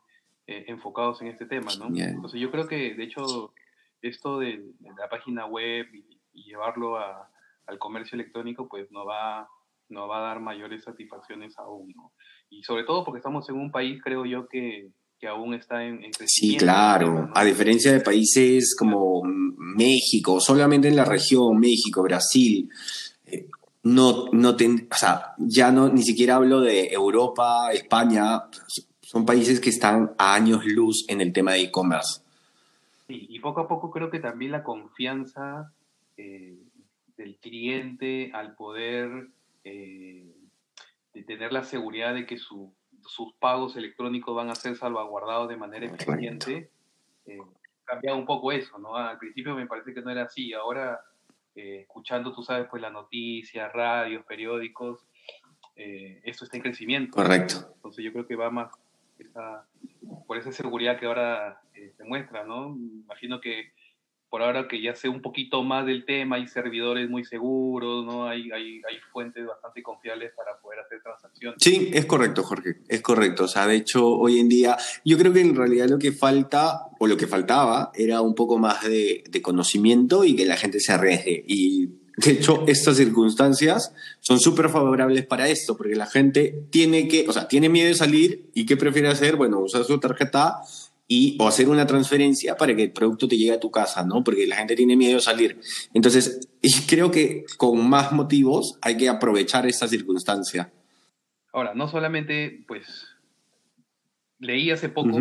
eh, 0.50 0.64
enfocados 0.68 1.20
en 1.20 1.28
este 1.28 1.44
tema, 1.44 1.70
¿no? 1.78 1.94
Entonces 1.94 2.40
yo 2.40 2.50
creo 2.50 2.66
que 2.66 2.94
de 2.94 3.04
hecho 3.04 3.52
esto 4.00 4.38
de, 4.38 4.64
la 4.98 5.06
página 5.10 5.44
web 5.44 5.86
y, 5.92 6.18
llevarlo 6.32 6.96
al 6.96 7.78
comercio 7.78 8.16
electrónico 8.16 8.66
pues 8.66 8.90
no 8.90 9.04
va, 9.04 9.46
no 9.90 10.08
va 10.08 10.18
a 10.18 10.28
dar 10.28 10.40
mayores 10.40 10.84
satisfacciones 10.84 11.58
aún, 11.58 11.92
¿no? 11.94 12.12
Y 12.48 12.62
sobre 12.62 12.84
todo 12.84 13.04
porque 13.04 13.18
estamos 13.18 13.46
en 13.50 13.56
un 13.56 13.70
país, 13.70 14.00
creo 14.02 14.24
yo, 14.24 14.48
que, 14.48 14.88
que 15.20 15.28
aún 15.28 15.52
está 15.52 15.84
en, 15.84 15.98
crecimiento. 15.98 16.28
Sí, 16.28 16.56
claro. 16.56 17.28
A 17.34 17.44
diferencia 17.44 17.92
de 17.92 18.00
países 18.00 18.74
como 18.74 19.22
México, 19.24 20.40
solamente 20.40 20.88
en 20.88 20.96
la 20.96 21.04
región, 21.04 21.58
México, 21.58 22.02
Brasil, 22.02 22.70
eh, 23.26 23.48
no, 23.82 24.28
no 24.32 24.50
o 24.50 24.96
sea, 24.96 25.34
ya 25.36 25.70
no, 25.70 25.90
ni 25.90 26.02
siquiera 26.02 26.36
hablo 26.36 26.62
de 26.62 26.86
Europa, 26.86 27.70
España, 27.72 28.44
son 29.08 29.24
países 29.24 29.58
que 29.58 29.70
están 29.70 30.12
a 30.18 30.34
años 30.34 30.66
luz 30.66 31.06
en 31.08 31.22
el 31.22 31.32
tema 31.32 31.52
de 31.52 31.62
e-commerce. 31.62 32.20
Sí, 33.06 33.26
y 33.30 33.40
poco 33.40 33.62
a 33.62 33.68
poco 33.68 33.90
creo 33.90 34.10
que 34.10 34.18
también 34.18 34.52
la 34.52 34.62
confianza 34.62 35.72
eh, 36.18 36.58
del 37.16 37.36
cliente 37.36 38.30
al 38.34 38.54
poder 38.54 39.28
eh, 39.64 40.30
de 41.14 41.22
tener 41.22 41.54
la 41.54 41.64
seguridad 41.64 42.12
de 42.12 42.26
que 42.26 42.36
su 42.36 42.70
sus 43.08 43.32
pagos 43.34 43.74
electrónicos 43.76 44.36
van 44.36 44.50
a 44.50 44.54
ser 44.54 44.76
salvaguardados 44.76 45.48
de 45.48 45.56
manera 45.56 45.86
eficiente, 45.86 46.70
eh, 47.24 47.38
cambia 47.84 48.14
un 48.14 48.26
poco 48.26 48.52
eso, 48.52 48.78
¿no? 48.78 48.94
Al 48.94 49.16
principio 49.16 49.54
me 49.54 49.66
parece 49.66 49.94
que 49.94 50.02
no 50.02 50.10
era 50.10 50.24
así, 50.24 50.52
ahora 50.52 51.00
eh, 51.54 51.80
escuchando, 51.80 52.34
tú 52.34 52.42
sabes, 52.42 52.66
pues 52.70 52.82
las 52.82 52.92
noticias, 52.92 53.72
radios, 53.72 54.26
periódicos, 54.26 55.06
eh, 55.74 56.20
esto 56.24 56.44
está 56.44 56.58
en 56.58 56.62
crecimiento. 56.62 57.16
Correcto. 57.16 57.72
Entonces 57.76 58.04
yo 58.04 58.12
creo 58.12 58.26
que 58.26 58.36
va 58.36 58.50
más 58.50 58.70
por 60.26 60.38
esa 60.38 60.52
seguridad 60.52 60.98
que 60.98 61.06
ahora 61.06 61.60
se 61.96 62.04
muestra, 62.04 62.44
¿no? 62.44 62.76
Imagino 62.76 63.40
que 63.40 63.72
por 64.30 64.42
ahora 64.42 64.68
que 64.68 64.82
ya 64.82 64.94
sé 64.94 65.08
un 65.08 65.22
poquito 65.22 65.62
más 65.62 65.86
del 65.86 66.04
tema, 66.04 66.36
hay 66.36 66.46
servidores 66.46 67.08
muy 67.08 67.24
seguros, 67.24 68.04
¿no? 68.04 68.26
Hay, 68.26 68.50
hay, 68.50 68.82
hay, 68.88 68.98
fuentes 69.10 69.46
bastante 69.46 69.82
confiables 69.82 70.32
para 70.36 70.58
poder 70.60 70.80
hacer 70.80 71.00
transacciones. 71.02 71.56
Sí, 71.62 71.90
es 71.94 72.04
correcto, 72.04 72.42
Jorge, 72.42 72.76
es 72.88 73.00
correcto. 73.00 73.44
O 73.44 73.48
sea, 73.48 73.66
de 73.66 73.76
hecho, 73.76 74.06
hoy 74.06 74.38
en 74.38 74.48
día, 74.48 74.76
yo 75.04 75.16
creo 75.16 75.32
que 75.32 75.40
en 75.40 75.56
realidad 75.56 75.88
lo 75.88 75.98
que 75.98 76.12
falta, 76.12 76.88
o 76.98 77.06
lo 77.06 77.16
que 77.16 77.26
faltaba, 77.26 77.90
era 77.94 78.20
un 78.20 78.34
poco 78.34 78.58
más 78.58 78.82
de, 78.86 79.24
de 79.28 79.42
conocimiento 79.42 80.24
y 80.24 80.36
que 80.36 80.44
la 80.44 80.56
gente 80.56 80.80
se 80.80 80.92
arriesgue. 80.92 81.44
Y 81.46 81.88
De 82.18 82.32
hecho, 82.32 82.64
estas 82.66 82.96
circunstancias 82.96 83.94
son 84.18 84.40
súper 84.40 84.68
favorables 84.70 85.24
para 85.24 85.48
esto, 85.48 85.76
porque 85.76 85.94
la 85.94 86.06
gente 86.06 86.64
tiene 86.70 87.06
que, 87.06 87.28
o 87.28 87.32
sea, 87.32 87.46
tiene 87.46 87.68
miedo 87.68 87.86
de 87.86 87.94
salir 87.94 88.50
y 88.54 88.66
¿qué 88.66 88.76
prefiere 88.76 89.06
hacer? 89.06 89.36
Bueno, 89.36 89.60
usar 89.60 89.84
su 89.84 90.00
tarjeta 90.00 90.56
y 91.06 91.36
o 91.40 91.46
hacer 91.46 91.68
una 91.68 91.86
transferencia 91.86 92.56
para 92.56 92.74
que 92.74 92.82
el 92.82 92.90
producto 92.90 93.28
te 93.28 93.36
llegue 93.36 93.52
a 93.52 93.60
tu 93.60 93.70
casa, 93.70 94.04
¿no? 94.04 94.24
Porque 94.24 94.48
la 94.48 94.56
gente 94.56 94.74
tiene 94.74 94.96
miedo 94.96 95.14
de 95.14 95.20
salir. 95.20 95.60
Entonces, 95.94 96.48
y 96.60 96.72
creo 96.88 97.12
que 97.12 97.44
con 97.56 97.88
más 97.88 98.10
motivos 98.10 98.78
hay 98.82 98.96
que 98.96 99.08
aprovechar 99.08 99.68
esta 99.68 99.86
circunstancia. 99.86 100.72
Ahora, 101.52 101.72
no 101.74 101.86
solamente, 101.86 102.64
pues, 102.66 102.84
leí 104.40 104.72
hace 104.72 104.88
poco, 104.88 105.16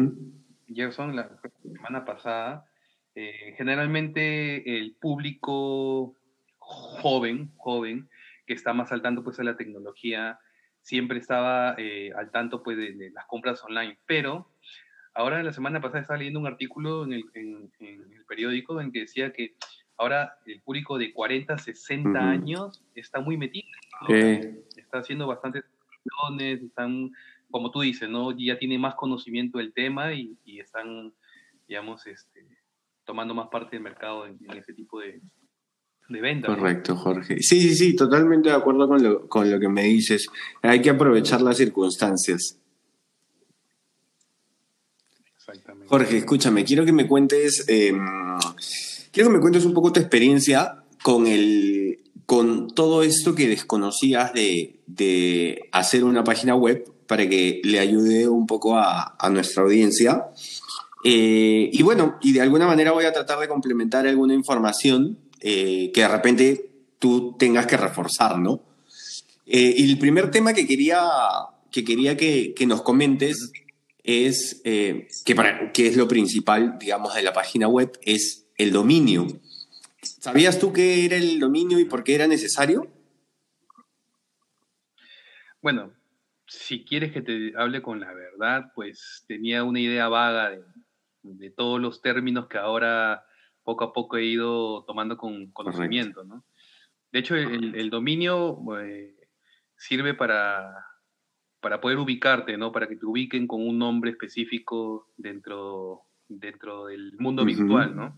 Gerson, 0.67 1.15
la 1.15 1.29
semana 1.61 2.05
pasada, 2.05 2.65
eh, 3.13 3.53
generalmente 3.55 4.79
el 4.79 4.95
público 4.95 6.16
joven, 6.67 7.51
joven, 7.57 8.09
que 8.45 8.53
está 8.53 8.73
más 8.73 8.91
al 8.91 9.01
tanto 9.01 9.23
pues 9.23 9.37
de 9.37 9.43
la 9.43 9.57
tecnología, 9.57 10.39
siempre 10.81 11.19
estaba 11.19 11.75
eh, 11.77 12.11
al 12.15 12.31
tanto 12.31 12.63
pues 12.63 12.77
de, 12.77 13.11
las 13.11 13.25
compras 13.25 13.63
online, 13.63 13.97
pero 14.05 14.51
ahora 15.13 15.41
la 15.43 15.53
semana 15.53 15.81
pasada 15.81 16.01
estaba 16.01 16.17
leyendo 16.17 16.39
un 16.39 16.47
artículo 16.47 17.05
en 17.05 17.13
el, 17.13 17.25
periódico 18.27 18.81
en 18.81 18.91
que 18.91 19.01
decía 19.01 19.31
que 19.31 19.55
ahora 19.97 20.37
el 20.45 20.61
público 20.61 20.97
de 20.97 21.13
40, 21.13 21.57
60 21.57 22.19
años 22.19 22.83
está 22.93 23.21
muy 23.21 23.37
metido, 23.37 23.67
está 24.09 24.99
haciendo 24.99 25.27
bastantes 25.27 25.63
están, 26.39 27.11
como 27.51 27.71
tú 27.71 27.81
dices, 27.81 28.09
¿no? 28.09 28.31
ya 28.37 28.57
tiene 28.57 28.77
más 28.77 28.95
conocimiento 28.95 29.57
del 29.57 29.73
tema 29.73 30.13
y, 30.13 30.37
están, 30.45 31.13
digamos, 31.67 32.05
este, 32.07 32.45
tomando 33.05 33.33
más 33.33 33.47
parte 33.49 33.75
del 33.75 33.83
mercado 33.83 34.25
en 34.25 34.51
ese 34.51 34.73
tipo 34.73 34.99
de, 34.99 35.21
de 36.09 36.21
venta. 36.21 36.47
Correcto, 36.47 36.95
Jorge. 36.95 37.41
Sí, 37.41 37.61
sí, 37.61 37.75
sí, 37.75 37.95
totalmente 37.95 38.49
de 38.49 38.55
acuerdo 38.55 38.87
con 38.87 39.03
lo, 39.03 39.27
con 39.27 39.49
lo 39.51 39.59
que 39.59 39.67
me 39.67 39.83
dices. 39.83 40.27
Hay 40.61 40.81
que 40.81 40.89
aprovechar 40.89 41.41
las 41.41 41.57
circunstancias. 41.57 42.57
Exactamente. 45.35 45.87
Jorge, 45.89 46.17
escúchame, 46.17 46.63
quiero 46.63 46.85
que 46.85 46.93
me 46.93 47.07
cuentes, 47.07 47.65
em, 47.67 47.99
quiero 49.11 49.29
que 49.29 49.35
me 49.35 49.41
cuentes 49.41 49.65
un 49.65 49.73
poco 49.73 49.91
tu 49.91 49.99
experiencia 49.99 50.83
con 51.03 51.27
el, 51.27 51.99
con 52.25 52.69
todo 52.69 53.03
esto 53.03 53.35
que 53.35 53.47
desconocías 53.47 54.33
de, 54.33 54.79
de 54.87 55.69
hacer 55.71 56.03
una 56.03 56.23
página 56.23 56.55
web 56.55 56.85
para 57.07 57.27
que 57.27 57.61
le 57.63 57.79
ayude 57.79 58.27
un 58.27 58.45
poco 58.45 58.77
a, 58.77 59.15
a 59.17 59.29
nuestra 59.29 59.63
audiencia. 59.63 60.25
Eh, 61.03 61.69
y 61.71 61.83
bueno, 61.83 62.17
y 62.21 62.33
de 62.33 62.41
alguna 62.41 62.67
manera 62.67 62.91
voy 62.91 63.05
a 63.05 63.13
tratar 63.13 63.39
de 63.39 63.47
complementar 63.47 64.05
alguna 64.07 64.33
información 64.33 65.17
eh, 65.41 65.91
que 65.93 66.01
de 66.01 66.07
repente 66.07 66.71
tú 66.99 67.35
tengas 67.37 67.67
que 67.67 67.77
reforzar, 67.77 68.39
¿no? 68.39 68.63
Eh, 69.45 69.75
y 69.77 69.89
el 69.89 69.97
primer 69.97 70.31
tema 70.31 70.53
que 70.53 70.67
quería 70.67 70.99
que, 71.71 71.83
quería 71.83 72.17
que, 72.17 72.53
nos 72.67 72.81
comentes 72.81 73.51
es 74.03 74.61
eh, 74.63 75.07
que, 75.25 75.35
para, 75.35 75.71
que 75.71 75.87
es 75.87 75.97
lo 75.97 76.07
principal, 76.07 76.77
digamos, 76.79 77.13
de 77.13 77.21
la 77.21 77.33
página 77.33 77.67
web, 77.67 77.97
es 78.01 78.47
el 78.57 78.71
dominio. 78.71 79.27
¿Sabías 80.01 80.59
tú 80.59 80.73
qué 80.73 81.05
era 81.05 81.17
el 81.17 81.39
dominio 81.39 81.79
y 81.79 81.85
por 81.85 82.03
qué 82.03 82.15
era 82.15 82.27
necesario? 82.27 82.91
Bueno, 85.61 85.93
si 86.45 86.85
quieres 86.85 87.11
que 87.11 87.21
te 87.21 87.53
hable 87.57 87.81
con 87.81 87.99
la 87.99 88.13
verdad, 88.13 88.71
pues 88.73 89.25
tenía 89.27 89.63
una 89.63 89.79
idea 89.79 90.07
vaga 90.07 90.57
de 91.23 91.49
todos 91.49 91.81
los 91.81 92.01
términos 92.01 92.47
que 92.47 92.57
ahora 92.57 93.25
poco 93.67 93.83
a 93.83 93.91
poco 93.91 94.15
he 94.15 94.23
ido 94.23 94.85
tomando 94.85 95.17
con 95.17 95.51
conocimiento, 95.51 96.23
¿no? 96.23 96.45
De 97.11 97.19
hecho, 97.19 97.35
el, 97.35 97.89
dominio 97.89 98.57
eh, 98.79 99.13
sirve 99.75 100.13
para, 100.13 100.85
para 101.59 101.81
poder 101.81 101.97
ubicarte, 101.97 102.57
¿no? 102.57 102.71
Para 102.71 102.87
que 102.87 102.95
te 102.95 103.05
ubiquen 103.05 103.45
con 103.45 103.67
un 103.67 103.77
nombre 103.77 104.11
específico 104.11 105.09
dentro, 105.17 106.03
dentro 106.29 106.85
del 106.85 107.17
mundo 107.19 107.43
virtual, 107.43 107.93
¿no? 107.93 108.17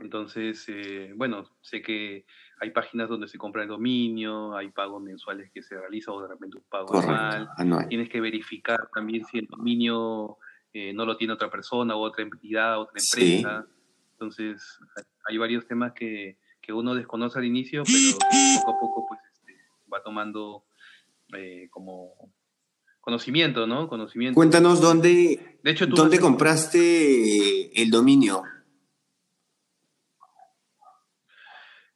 Entonces, 0.00 0.64
eh, 0.68 1.12
bueno, 1.16 1.56
sé 1.60 1.82
que 1.82 2.26
hay 2.60 2.70
páginas 2.70 3.08
donde 3.08 3.26
se 3.26 3.38
compra 3.38 3.62
el 3.62 3.68
dominio, 3.68 4.56
hay 4.56 4.70
pagos 4.70 5.02
mensuales 5.02 5.50
que 5.50 5.64
se 5.64 5.76
realizan 5.76 6.14
o 6.14 6.22
de 6.22 6.28
repente 6.28 6.58
un 6.58 6.64
pago 6.68 6.96
anual. 7.56 7.88
Tienes 7.88 8.08
que 8.08 8.20
verificar 8.20 8.88
también 8.94 9.24
si 9.24 9.38
el 9.38 9.46
dominio 9.46 10.38
eh, 10.72 10.92
no 10.92 11.04
lo 11.04 11.16
tiene 11.16 11.32
otra 11.32 11.50
persona 11.50 11.96
o 11.96 12.02
otra 12.02 12.22
entidad, 12.22 12.78
otra 12.78 13.00
empresa. 13.02 13.66
Entonces, 14.18 14.78
hay 15.28 15.36
varios 15.36 15.66
temas 15.66 15.92
que, 15.92 16.38
uno 16.68 16.96
desconoce 16.96 17.38
al 17.38 17.44
inicio, 17.44 17.84
pero 17.84 18.18
poco 18.58 18.70
a 18.70 18.80
poco 18.80 19.06
pues 19.06 19.20
este, 19.32 19.52
va 19.92 20.02
tomando 20.02 20.64
eh, 21.36 21.68
como 21.70 22.32
conocimiento, 23.00 23.68
¿no? 23.68 23.88
Conocimiento. 23.88 24.34
Cuéntanos 24.34 24.80
dónde, 24.80 25.58
de 25.62 25.70
hecho, 25.70 25.86
¿dónde 25.86 26.18
compraste 26.18 27.80
el 27.80 27.90
dominio. 27.90 28.42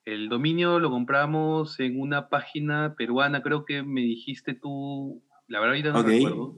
El 0.05 0.29
dominio 0.29 0.79
lo 0.79 0.91
compramos 0.91 1.81
en 1.81 2.01
una 2.01 2.29
página 2.29 2.95
peruana, 2.97 3.43
creo 3.43 3.65
que 3.65 3.83
me 3.83 4.03
dijiste 4.03 4.55
tú, 4.55 5.25
la 5.49 5.59
verdad 5.59 5.75
ahorita 5.75 5.93
no 5.93 6.03
recuerdo, 6.05 6.55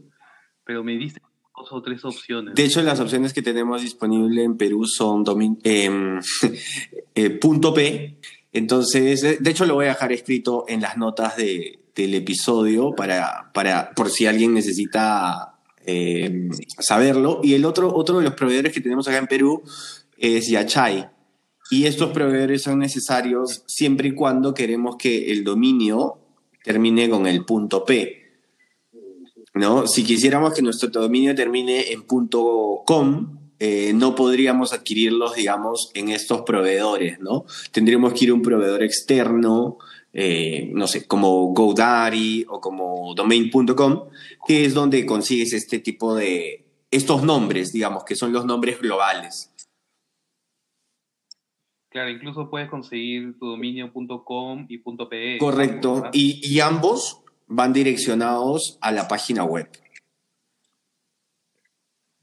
pero 0.64 0.84
me 0.84 0.98
diste 0.98 1.22
dos 1.56 1.72
o 1.72 1.82
tres 1.82 2.04
opciones. 2.04 2.54
De 2.54 2.64
hecho, 2.64 2.82
las 2.82 3.00
opciones 3.00 3.32
que 3.32 3.42
tenemos 3.42 3.82
disponibles 3.82 4.44
en 4.44 4.56
Perú 4.56 4.86
son 4.86 5.24
em, 5.64 6.20
eh, 7.14 7.30
P. 7.30 8.16
Entonces, 8.52 9.42
de 9.42 9.50
hecho, 9.50 9.64
lo 9.64 9.74
voy 9.74 9.86
a 9.86 9.88
dejar 9.88 10.12
escrito 10.12 10.64
en 10.68 10.80
las 10.80 10.96
notas 10.96 11.36
de, 11.36 11.80
del 11.94 12.14
episodio 12.14 12.94
para, 12.94 13.50
para, 13.52 13.92
por 13.92 14.10
si 14.10 14.26
alguien 14.26 14.54
necesita 14.54 15.54
em, 15.84 16.50
saberlo. 16.78 17.40
Y 17.42 17.54
el 17.54 17.64
otro, 17.64 17.94
otro 17.94 18.18
de 18.18 18.24
los 18.24 18.34
proveedores 18.34 18.72
que 18.72 18.80
tenemos 18.80 19.08
acá 19.08 19.18
en 19.18 19.26
Perú 19.26 19.62
es 20.16 20.48
Yachay. 20.48 21.06
Y 21.70 21.86
estos 21.86 22.10
proveedores 22.10 22.62
son 22.62 22.78
necesarios 22.78 23.62
siempre 23.66 24.08
y 24.08 24.14
cuando 24.14 24.52
queremos 24.52 24.96
que 24.96 25.32
el 25.32 25.44
dominio 25.44 26.18
termine 26.62 27.08
con 27.08 27.26
el 27.26 27.44
punto 27.44 27.84
P. 27.84 28.21
¿no? 29.54 29.86
Si 29.86 30.04
quisiéramos 30.04 30.54
que 30.54 30.62
nuestro 30.62 30.88
dominio 30.88 31.34
termine 31.34 31.92
en 31.92 32.02
.com, 32.02 33.38
eh, 33.58 33.92
no 33.94 34.14
podríamos 34.14 34.72
adquirirlos, 34.72 35.36
digamos, 35.36 35.90
en 35.94 36.08
estos 36.08 36.42
proveedores, 36.42 37.20
¿no? 37.20 37.44
Tendríamos 37.70 38.12
que 38.12 38.24
ir 38.24 38.30
a 38.30 38.34
un 38.34 38.42
proveedor 38.42 38.82
externo, 38.82 39.78
eh, 40.12 40.70
no 40.74 40.86
sé, 40.86 41.06
como 41.06 41.52
GoDaddy 41.52 42.46
o 42.48 42.60
como 42.60 43.14
domain.com, 43.14 44.08
que 44.46 44.64
es 44.64 44.74
donde 44.74 45.06
consigues 45.06 45.52
este 45.52 45.78
tipo 45.78 46.14
de, 46.14 46.62
estos 46.90 47.22
nombres, 47.22 47.72
digamos, 47.72 48.04
que 48.04 48.14
son 48.14 48.32
los 48.32 48.44
nombres 48.44 48.80
globales. 48.80 49.50
Claro, 51.88 52.10
incluso 52.10 52.48
puedes 52.48 52.70
conseguir 52.70 53.38
tu 53.38 53.46
dominio.com 53.46 54.66
y 54.68 54.78
.pe. 54.78 55.38
Correcto, 55.38 56.04
y, 56.12 56.40
y 56.42 56.60
ambos 56.60 57.21
van 57.52 57.72
direccionados 57.72 58.78
a 58.80 58.92
la 58.92 59.08
página 59.08 59.44
web. 59.44 59.68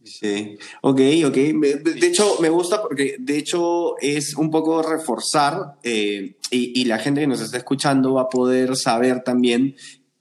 Sí, 0.03 0.57
ok, 0.81 1.01
ok. 1.27 1.35
De 1.35 2.07
hecho, 2.07 2.37
me 2.41 2.49
gusta 2.49 2.81
porque 2.81 3.17
de 3.19 3.37
hecho 3.37 3.97
es 3.99 4.35
un 4.35 4.49
poco 4.49 4.81
reforzar 4.81 5.75
eh, 5.83 6.37
y, 6.49 6.85
la 6.85 6.97
gente 6.97 7.21
que 7.21 7.27
nos 7.27 7.41
está 7.41 7.57
escuchando 7.57 8.13
va 8.13 8.23
a 8.23 8.29
poder 8.29 8.75
saber 8.75 9.23
también 9.23 9.75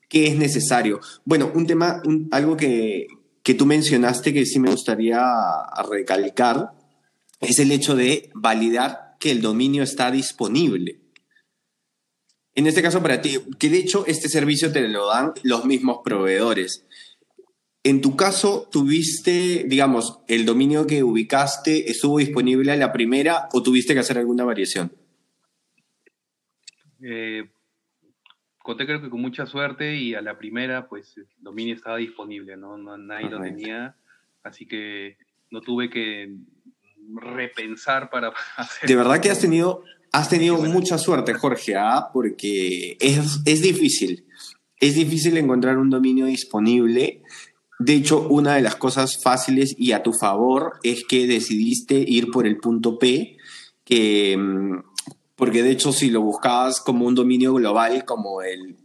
qué 0.08 0.26
es 0.26 0.36
necesario. 0.36 1.00
Bueno, 1.24 1.50
un 1.54 1.66
tema, 1.66 2.02
algo 2.32 2.56
que, 2.56 3.06
que 3.42 3.54
tú 3.54 3.64
mencionaste 3.66 4.34
que 4.34 4.44
sí 4.44 4.58
me 4.58 4.70
gustaría 4.70 5.24
recalcar 5.90 6.72
es 7.40 7.58
el 7.58 7.72
hecho 7.72 7.94
de 7.94 8.30
validar 8.34 9.16
que 9.18 9.30
el 9.30 9.40
dominio 9.40 9.82
está 9.82 10.10
disponible. 10.10 11.00
En 12.58 12.66
este 12.66 12.82
caso 12.82 13.00
para 13.00 13.20
ti, 13.20 13.38
que 13.56 13.68
de 13.70 13.78
hecho 13.78 14.04
este 14.08 14.28
servicio 14.28 14.72
te 14.72 14.88
lo 14.88 15.06
dan 15.06 15.32
los 15.44 15.64
mismos 15.64 16.00
proveedores. 16.02 16.84
En 17.84 18.00
tu 18.00 18.16
caso, 18.16 18.68
¿tuviste, 18.72 19.62
digamos, 19.68 20.18
el 20.26 20.44
dominio 20.44 20.84
que 20.84 21.04
ubicaste 21.04 21.88
estuvo 21.88 22.18
disponible 22.18 22.72
a 22.72 22.76
la 22.76 22.92
primera 22.92 23.48
o 23.52 23.62
tuviste 23.62 23.94
que 23.94 24.00
hacer 24.00 24.18
alguna 24.18 24.42
variación? 24.42 24.90
Eh, 27.00 27.48
conté 28.58 28.86
creo 28.86 29.02
que 29.02 29.08
con 29.08 29.20
mucha 29.20 29.46
suerte 29.46 29.94
y 29.94 30.16
a 30.16 30.20
la 30.20 30.36
primera, 30.36 30.88
pues 30.88 31.16
el 31.16 31.28
dominio 31.38 31.76
estaba 31.76 31.98
disponible, 31.98 32.56
¿no? 32.56 32.76
nadie 32.76 33.30
lo 33.30 33.40
tenía, 33.40 33.94
así 34.42 34.66
que 34.66 35.16
no 35.52 35.60
tuve 35.60 35.90
que 35.90 36.34
repensar 37.14 38.10
para 38.10 38.32
hacer. 38.56 38.88
De 38.88 38.96
verdad 38.96 39.20
que 39.20 39.30
has 39.30 39.40
tenido 39.40 39.84
Has 40.12 40.28
tenido 40.28 40.56
mucha 40.58 40.98
suerte, 40.98 41.34
Jorge, 41.34 41.76
¿ah? 41.76 42.10
porque 42.12 42.96
es, 43.00 43.40
es 43.44 43.62
difícil. 43.62 44.26
Es 44.80 44.94
difícil 44.94 45.36
encontrar 45.36 45.78
un 45.78 45.90
dominio 45.90 46.26
disponible. 46.26 47.22
De 47.78 47.94
hecho, 47.94 48.26
una 48.28 48.54
de 48.54 48.62
las 48.62 48.76
cosas 48.76 49.22
fáciles 49.22 49.74
y 49.76 49.92
a 49.92 50.02
tu 50.02 50.12
favor 50.12 50.74
es 50.82 51.04
que 51.04 51.26
decidiste 51.26 51.94
ir 51.94 52.30
por 52.30 52.46
el 52.46 52.58
punto 52.58 52.98
P, 52.98 53.36
que 53.84 54.36
mm, 54.36 54.78
porque 55.38 55.62
de 55.62 55.70
hecho 55.70 55.92
si 55.92 56.10
lo 56.10 56.20
buscabas 56.20 56.80
como 56.80 57.06
un 57.06 57.14
dominio 57.14 57.54
global, 57.54 58.04
como 58.04 58.42
el 58.42 58.76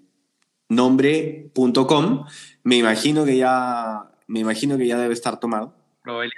nombre.com, 0.70 2.26
me 2.64 2.78
imagino 2.78 3.26
que 3.26 3.38
ya, 3.38 4.12
me 4.28 4.40
imagino 4.40 4.78
que 4.78 4.86
ya 4.86 5.00
debe 5.00 5.16
estar 5.16 5.40
tomado. 5.40 5.76
Probabilidad. 6.04 6.38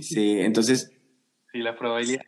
Sí, 0.00 0.40
entonces... 0.40 0.90
Sí, 1.52 1.58
la 1.58 1.76
probabilidad. 1.76 2.22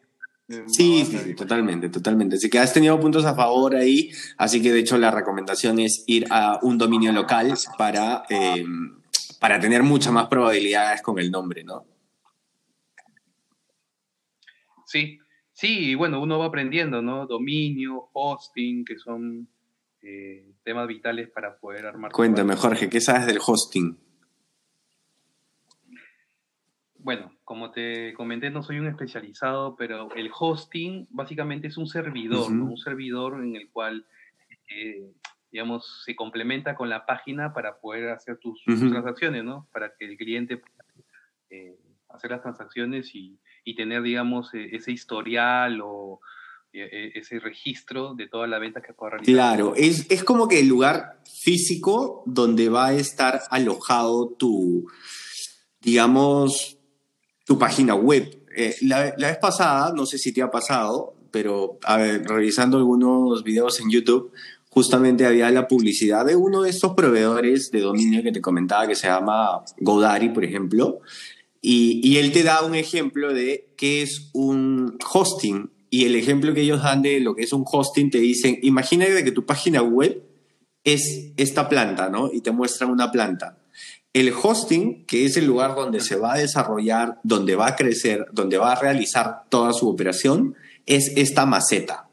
Sí, 0.48 1.04
sí, 1.04 1.34
totalmente, 1.34 1.90
totalmente. 1.90 2.36
Así 2.36 2.48
que 2.48 2.58
has 2.58 2.72
tenido 2.72 2.98
puntos 2.98 3.26
a 3.26 3.34
favor 3.34 3.76
ahí, 3.76 4.10
así 4.38 4.62
que 4.62 4.72
de 4.72 4.78
hecho 4.78 4.96
la 4.96 5.10
recomendación 5.10 5.78
es 5.78 6.04
ir 6.06 6.24
a 6.30 6.58
un 6.62 6.78
dominio 6.78 7.12
local 7.12 7.52
para, 7.76 8.22
eh, 8.30 8.64
para 9.40 9.60
tener 9.60 9.82
muchas 9.82 10.10
más 10.12 10.26
probabilidades 10.28 11.02
con 11.02 11.18
el 11.18 11.30
nombre, 11.30 11.64
¿no? 11.64 11.84
Sí, 14.86 15.18
sí, 15.52 15.90
y 15.90 15.94
bueno, 15.94 16.22
uno 16.22 16.38
va 16.38 16.46
aprendiendo, 16.46 17.02
¿no? 17.02 17.26
Dominio, 17.26 18.08
hosting, 18.14 18.86
que 18.86 18.98
son 18.98 19.46
eh, 20.00 20.54
temas 20.64 20.88
vitales 20.88 21.28
para 21.28 21.58
poder 21.58 21.84
armar. 21.84 22.10
Cuéntame, 22.10 22.56
Jorge, 22.56 22.88
¿qué 22.88 23.02
sabes 23.02 23.26
del 23.26 23.38
hosting? 23.44 23.98
Bueno, 26.98 27.32
como 27.44 27.70
te 27.70 28.12
comenté, 28.14 28.50
no 28.50 28.62
soy 28.62 28.78
un 28.78 28.88
especializado, 28.88 29.76
pero 29.76 30.14
el 30.14 30.30
hosting 30.36 31.06
básicamente 31.10 31.68
es 31.68 31.76
un 31.76 31.86
servidor, 31.86 32.50
¿no? 32.50 32.64
Un 32.64 32.76
servidor 32.76 33.42
en 33.42 33.56
el 33.56 33.70
cual, 33.70 34.06
eh, 34.68 35.12
digamos, 35.50 36.02
se 36.04 36.16
complementa 36.16 36.74
con 36.74 36.88
la 36.88 37.06
página 37.06 37.52
para 37.52 37.78
poder 37.78 38.10
hacer 38.10 38.38
tus, 38.38 38.62
transacciones, 38.64 39.44
¿no? 39.44 39.68
Para 39.72 39.92
que 39.96 40.06
el 40.06 40.16
cliente 40.16 40.56
pueda 40.56 40.84
eh, 41.50 41.78
hacer 42.08 42.30
las 42.30 42.42
transacciones 42.42 43.14
y 43.14 43.38
y 43.68 43.74
tener, 43.74 44.02
digamos, 44.02 44.54
e, 44.54 44.74
ese 44.74 44.92
historial 44.92 45.80
o 45.82 46.20
e, 46.72 46.80
e, 46.80 47.18
ese 47.18 47.38
registro 47.38 48.14
de 48.14 48.26
toda 48.26 48.46
la 48.46 48.58
venta 48.58 48.80
que 48.80 48.94
pueda 48.94 49.10
realizar. 49.10 49.34
Claro, 49.34 49.74
es, 49.76 50.10
es, 50.10 50.24
como 50.24 50.48
que 50.48 50.60
el 50.60 50.68
lugar 50.68 51.20
físico 51.42 52.22
donde 52.24 52.70
va 52.70 52.86
a 52.86 52.94
estar 52.94 53.42
alojado 53.50 54.30
tu, 54.38 54.86
digamos, 55.80 56.77
tu 57.48 57.58
página 57.58 57.94
web. 57.94 58.44
Eh, 58.54 58.76
la, 58.82 59.14
la, 59.16 59.28
vez 59.28 59.38
pasada, 59.38 59.94
no 59.94 60.04
sé 60.04 60.18
si 60.18 60.32
te 60.32 60.42
ha 60.42 60.50
pasado, 60.50 61.14
pero 61.30 61.78
a 61.82 61.96
ver, 61.96 62.22
revisando 62.28 62.76
algunos 62.76 63.42
videos 63.42 63.80
en 63.80 63.90
YouTube, 63.90 64.32
justamente 64.68 65.24
había 65.24 65.50
la 65.50 65.66
publicidad 65.66 66.26
de 66.26 66.36
uno 66.36 66.62
de 66.62 66.70
estos 66.70 66.92
proveedores 66.92 67.70
de 67.70 67.80
dominio 67.80 68.22
que 68.22 68.32
te 68.32 68.42
comentaba 68.42 68.86
que 68.86 68.94
se 68.94 69.06
llama 69.06 69.62
Godari, 69.78 70.28
por 70.28 70.44
ejemplo, 70.44 71.00
y, 71.62 72.18
él 72.18 72.32
te 72.32 72.42
da 72.42 72.62
un 72.62 72.74
ejemplo 72.74 73.32
de 73.32 73.70
qué 73.76 74.02
es 74.02 74.30
un 74.32 74.98
hosting. 75.12 75.70
Y 75.90 76.04
el 76.04 76.14
ejemplo 76.16 76.52
que 76.52 76.60
ellos 76.60 76.82
dan 76.82 77.02
de 77.02 77.18
lo 77.18 77.34
que 77.34 77.42
es 77.44 77.52
un 77.52 77.64
hosting, 77.66 78.10
te 78.10 78.18
dicen, 78.18 78.58
imagínate 78.62 79.24
que 79.24 79.32
tu 79.32 79.44
página 79.44 79.82
web 79.82 80.22
es 80.84 81.32
esta 81.36 81.68
planta, 81.68 82.10
¿no? 82.10 82.30
Y 82.32 82.42
te 82.42 82.52
muestran 82.52 82.90
una 82.90 83.10
planta. 83.10 83.58
El 84.12 84.32
hosting, 84.32 85.04
que 85.06 85.26
es 85.26 85.36
el 85.36 85.46
lugar 85.46 85.74
donde 85.74 86.00
se 86.00 86.16
va 86.16 86.34
a 86.34 86.38
desarrollar, 86.38 87.18
donde 87.22 87.56
va 87.56 87.68
a 87.68 87.76
crecer, 87.76 88.26
donde 88.32 88.58
va 88.58 88.72
a 88.72 88.80
realizar 88.80 89.44
toda 89.48 89.72
su 89.72 89.88
operación, 89.88 90.54
es 90.86 91.12
esta 91.16 91.46
maceta. 91.46 92.08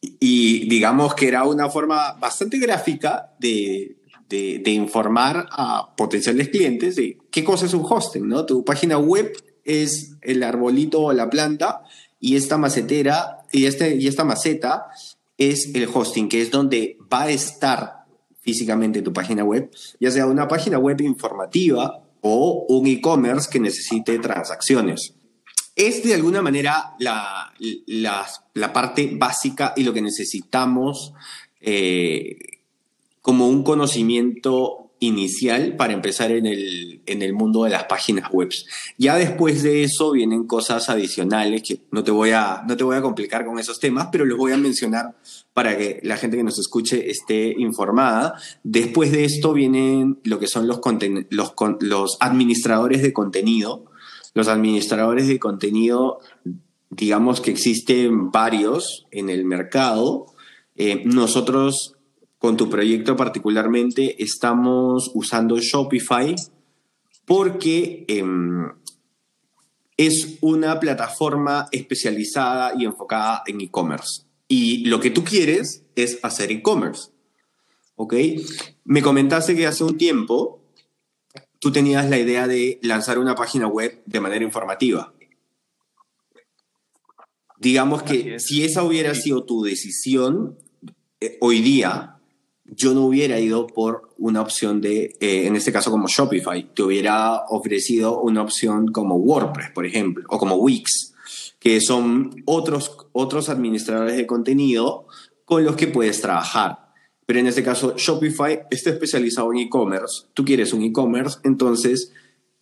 Y 0.00 0.68
digamos 0.68 1.14
que 1.14 1.28
era 1.28 1.44
una 1.44 1.68
forma 1.68 2.12
bastante 2.14 2.58
gráfica 2.58 3.34
de, 3.38 3.96
de, 4.28 4.70
informar 4.70 5.46
a 5.50 5.94
potenciales 5.94 6.48
clientes 6.48 6.96
de 6.96 7.18
qué 7.30 7.44
cosa 7.44 7.66
es 7.66 7.74
un 7.74 7.84
hosting, 7.88 8.26
¿no? 8.26 8.46
Tu 8.46 8.64
página 8.64 8.98
web 8.98 9.32
es 9.64 10.16
el 10.22 10.42
arbolito 10.42 11.02
o 11.02 11.12
la 11.12 11.28
planta 11.30 11.82
y 12.18 12.36
esta 12.36 12.56
macetera 12.56 13.38
y, 13.52 13.66
este, 13.66 13.96
y 13.96 14.08
esta 14.08 14.24
maceta 14.24 14.86
es 15.38 15.70
el 15.74 15.88
hosting, 15.92 16.28
que 16.28 16.40
es 16.40 16.50
donde 16.50 16.96
va 17.12 17.22
a 17.22 17.30
estar 17.30 18.01
físicamente 18.42 19.02
tu 19.02 19.12
página 19.12 19.44
web, 19.44 19.70
ya 20.00 20.10
sea 20.10 20.26
una 20.26 20.48
página 20.48 20.78
web 20.78 21.00
informativa 21.00 22.02
o 22.20 22.66
un 22.68 22.86
e-commerce 22.86 23.48
que 23.50 23.60
necesite 23.60 24.18
transacciones. 24.18 25.14
Es 25.74 26.02
de 26.02 26.14
alguna 26.14 26.42
manera 26.42 26.94
la, 26.98 27.52
la, 27.86 28.72
parte 28.72 29.10
básica 29.14 29.72
y 29.76 29.84
lo 29.84 29.92
que 29.94 30.02
necesitamos 30.02 31.14
eh, 31.60 32.36
como 33.22 33.48
un 33.48 33.62
conocimiento 33.62 34.81
inicial 35.02 35.74
para 35.76 35.92
empezar 35.92 36.30
en 36.30 36.46
el, 36.46 37.02
en 37.06 37.22
el 37.22 37.32
mundo 37.32 37.64
de 37.64 37.70
las 37.70 37.84
páginas 37.84 38.30
web. 38.30 38.50
Ya 38.98 39.16
después 39.16 39.64
de 39.64 39.82
eso 39.82 40.12
vienen 40.12 40.46
cosas 40.46 40.88
adicionales 40.88 41.62
que 41.66 41.80
no 41.90 42.04
te, 42.04 42.12
voy 42.12 42.30
a, 42.30 42.62
no 42.68 42.76
te 42.76 42.84
voy 42.84 42.96
a 42.96 43.02
complicar 43.02 43.44
con 43.44 43.58
esos 43.58 43.80
temas, 43.80 44.08
pero 44.12 44.24
los 44.24 44.38
voy 44.38 44.52
a 44.52 44.56
mencionar 44.56 45.16
para 45.52 45.76
que 45.76 45.98
la 46.04 46.16
gente 46.16 46.36
que 46.36 46.44
nos 46.44 46.58
escuche 46.58 47.10
esté 47.10 47.52
informada. 47.58 48.34
Después 48.62 49.10
de 49.10 49.24
esto 49.24 49.52
vienen 49.52 50.20
lo 50.22 50.38
que 50.38 50.46
son 50.46 50.68
los, 50.68 50.80
los, 51.30 51.52
los 51.80 52.16
administradores 52.20 53.02
de 53.02 53.12
contenido. 53.12 53.84
Los 54.34 54.48
administradores 54.48 55.26
de 55.26 55.38
contenido, 55.38 56.20
digamos 56.90 57.40
que 57.40 57.50
existen 57.50 58.30
varios 58.30 59.06
en 59.10 59.30
el 59.30 59.44
mercado. 59.44 60.26
Eh, 60.76 61.02
nosotros 61.04 61.91
con 62.42 62.56
tu 62.56 62.68
proyecto 62.68 63.14
particularmente 63.14 64.20
estamos 64.20 65.12
usando 65.14 65.60
Shopify 65.60 66.34
porque 67.24 68.04
em, 68.08 68.68
es 69.96 70.38
una 70.40 70.80
plataforma 70.80 71.68
especializada 71.70 72.72
y 72.76 72.84
enfocada 72.84 73.44
en 73.46 73.60
e-commerce. 73.60 74.24
Y 74.48 74.86
lo 74.86 74.98
que 74.98 75.10
tú 75.10 75.22
quieres 75.22 75.84
es 75.94 76.18
hacer 76.24 76.50
e-commerce. 76.50 77.12
¿Ok? 77.94 78.14
Me 78.86 79.02
comentaste 79.02 79.54
que 79.54 79.68
hace 79.68 79.84
un 79.84 79.96
tiempo 79.96 80.64
tú 81.60 81.70
tenías 81.70 82.10
la 82.10 82.18
idea 82.18 82.48
de 82.48 82.80
lanzar 82.82 83.20
una 83.20 83.36
página 83.36 83.68
web 83.68 84.02
de 84.04 84.18
manera 84.18 84.44
informativa. 84.44 85.14
Digamos 87.56 88.02
que 88.02 88.40
si 88.40 88.64
esa 88.64 88.82
hubiera 88.82 89.14
sido 89.14 89.44
tu 89.44 89.62
decisión, 89.62 90.58
eh, 91.20 91.38
hoy 91.40 91.62
día 91.62 92.18
yo 92.74 92.94
no 92.94 93.02
hubiera 93.02 93.38
ido 93.38 93.66
por 93.66 94.10
una 94.18 94.40
opción 94.40 94.80
de, 94.80 95.16
eh, 95.20 95.46
en 95.46 95.56
este 95.56 95.72
caso 95.72 95.90
como 95.90 96.08
Shopify, 96.08 96.72
te 96.74 96.82
hubiera 96.82 97.42
ofrecido 97.48 98.20
una 98.20 98.42
opción 98.42 98.88
como 98.88 99.16
WordPress, 99.16 99.70
por 99.70 99.84
ejemplo, 99.84 100.24
o 100.28 100.38
como 100.38 100.56
Wix, 100.56 101.14
que 101.58 101.80
son 101.80 102.42
otros, 102.46 102.96
otros 103.12 103.48
administradores 103.48 104.16
de 104.16 104.26
contenido 104.26 105.06
con 105.44 105.64
los 105.64 105.76
que 105.76 105.86
puedes 105.86 106.20
trabajar. 106.20 106.92
Pero 107.26 107.40
en 107.40 107.46
este 107.46 107.62
caso, 107.62 107.94
Shopify 107.96 108.62
está 108.70 108.90
especializado 108.90 109.52
en 109.52 109.60
e-commerce. 109.60 110.26
Tú 110.34 110.44
quieres 110.44 110.72
un 110.72 110.82
e-commerce, 110.82 111.38
entonces 111.44 112.12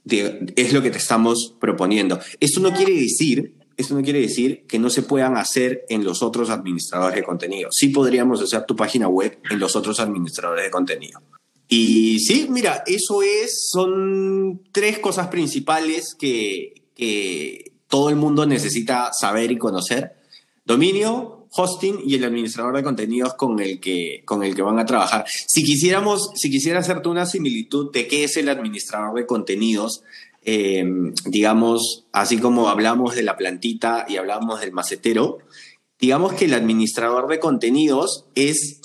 es 0.05 0.73
lo 0.73 0.83
que 0.83 0.91
te 0.91 0.99
estamos 0.99 1.55
proponiendo. 1.61 2.19
Esto 2.41 2.61
no 2.61 2.73
quiere 2.73 2.95
decir 2.95 3.55
esto 3.81 3.95
no 3.95 4.03
quiere 4.03 4.21
decir 4.21 4.65
que 4.67 4.79
no 4.79 4.91
se 4.91 5.03
puedan 5.03 5.37
hacer 5.37 5.85
en 5.89 6.05
los 6.05 6.23
otros 6.23 6.51
administradores 6.51 7.17
de 7.17 7.23
contenido. 7.23 7.71
Sí 7.73 7.89
podríamos 7.89 8.41
hacer 8.41 8.65
tu 8.65 8.77
página 8.77 9.09
web 9.09 9.39
en 9.51 9.59
los 9.59 9.77
otros 9.77 10.01
administradores 10.01 10.65
de 10.65 10.71
contenido. 10.71 11.21
Y 11.73 12.19
sí, 12.19 12.49
mira, 12.51 12.83
eso 12.85 13.23
es, 13.23 13.69
son 13.71 14.63
tres 14.73 14.99
cosas 14.99 15.29
principales 15.29 16.17
que, 16.19 16.75
todo 17.89 18.11
el 18.11 18.17
mundo 18.17 18.47
necesita 18.47 19.11
saber 19.13 19.51
y 19.51 19.59
conocer. 19.59 20.13
Dominio, 20.65 21.49
hosting 21.51 21.99
y 22.05 22.15
el 22.15 22.25
administrador 22.25 22.77
de 22.77 22.85
contenidos 22.85 23.35
con 23.35 23.59
el 23.59 23.81
que, 23.81 24.23
con 24.27 24.45
el 24.45 24.55
que 24.55 24.63
van 24.63 24.79
a 24.79 24.87
trabajar. 24.87 25.25
Si 25.27 25.65
quisiéramos, 25.65 26.31
si 26.37 26.51
quisiera 26.51 26.81
hacerte 26.81 27.09
una 27.09 27.27
similitud 27.27 27.91
de 27.91 28.07
qué 28.07 28.25
es 28.25 28.37
el 28.37 28.49
administrador 28.49 29.17
de 29.17 29.27
contenidos, 29.27 30.03
eh, 30.43 30.85
digamos, 31.27 32.07
así 32.13 32.39
como 32.39 32.69
hablamos 32.69 33.15
de 33.15 33.23
la 33.23 33.37
plantita 33.37 34.07
y 34.09 34.17
hablamos 34.17 34.61
del 34.61 34.73
macetero, 34.73 35.39
digamos 35.99 36.33
que 36.35 36.47
el 36.47 36.55
administrador 36.55 37.29
de 37.29 37.39
contenidos 37.39 38.27
es 38.35 38.81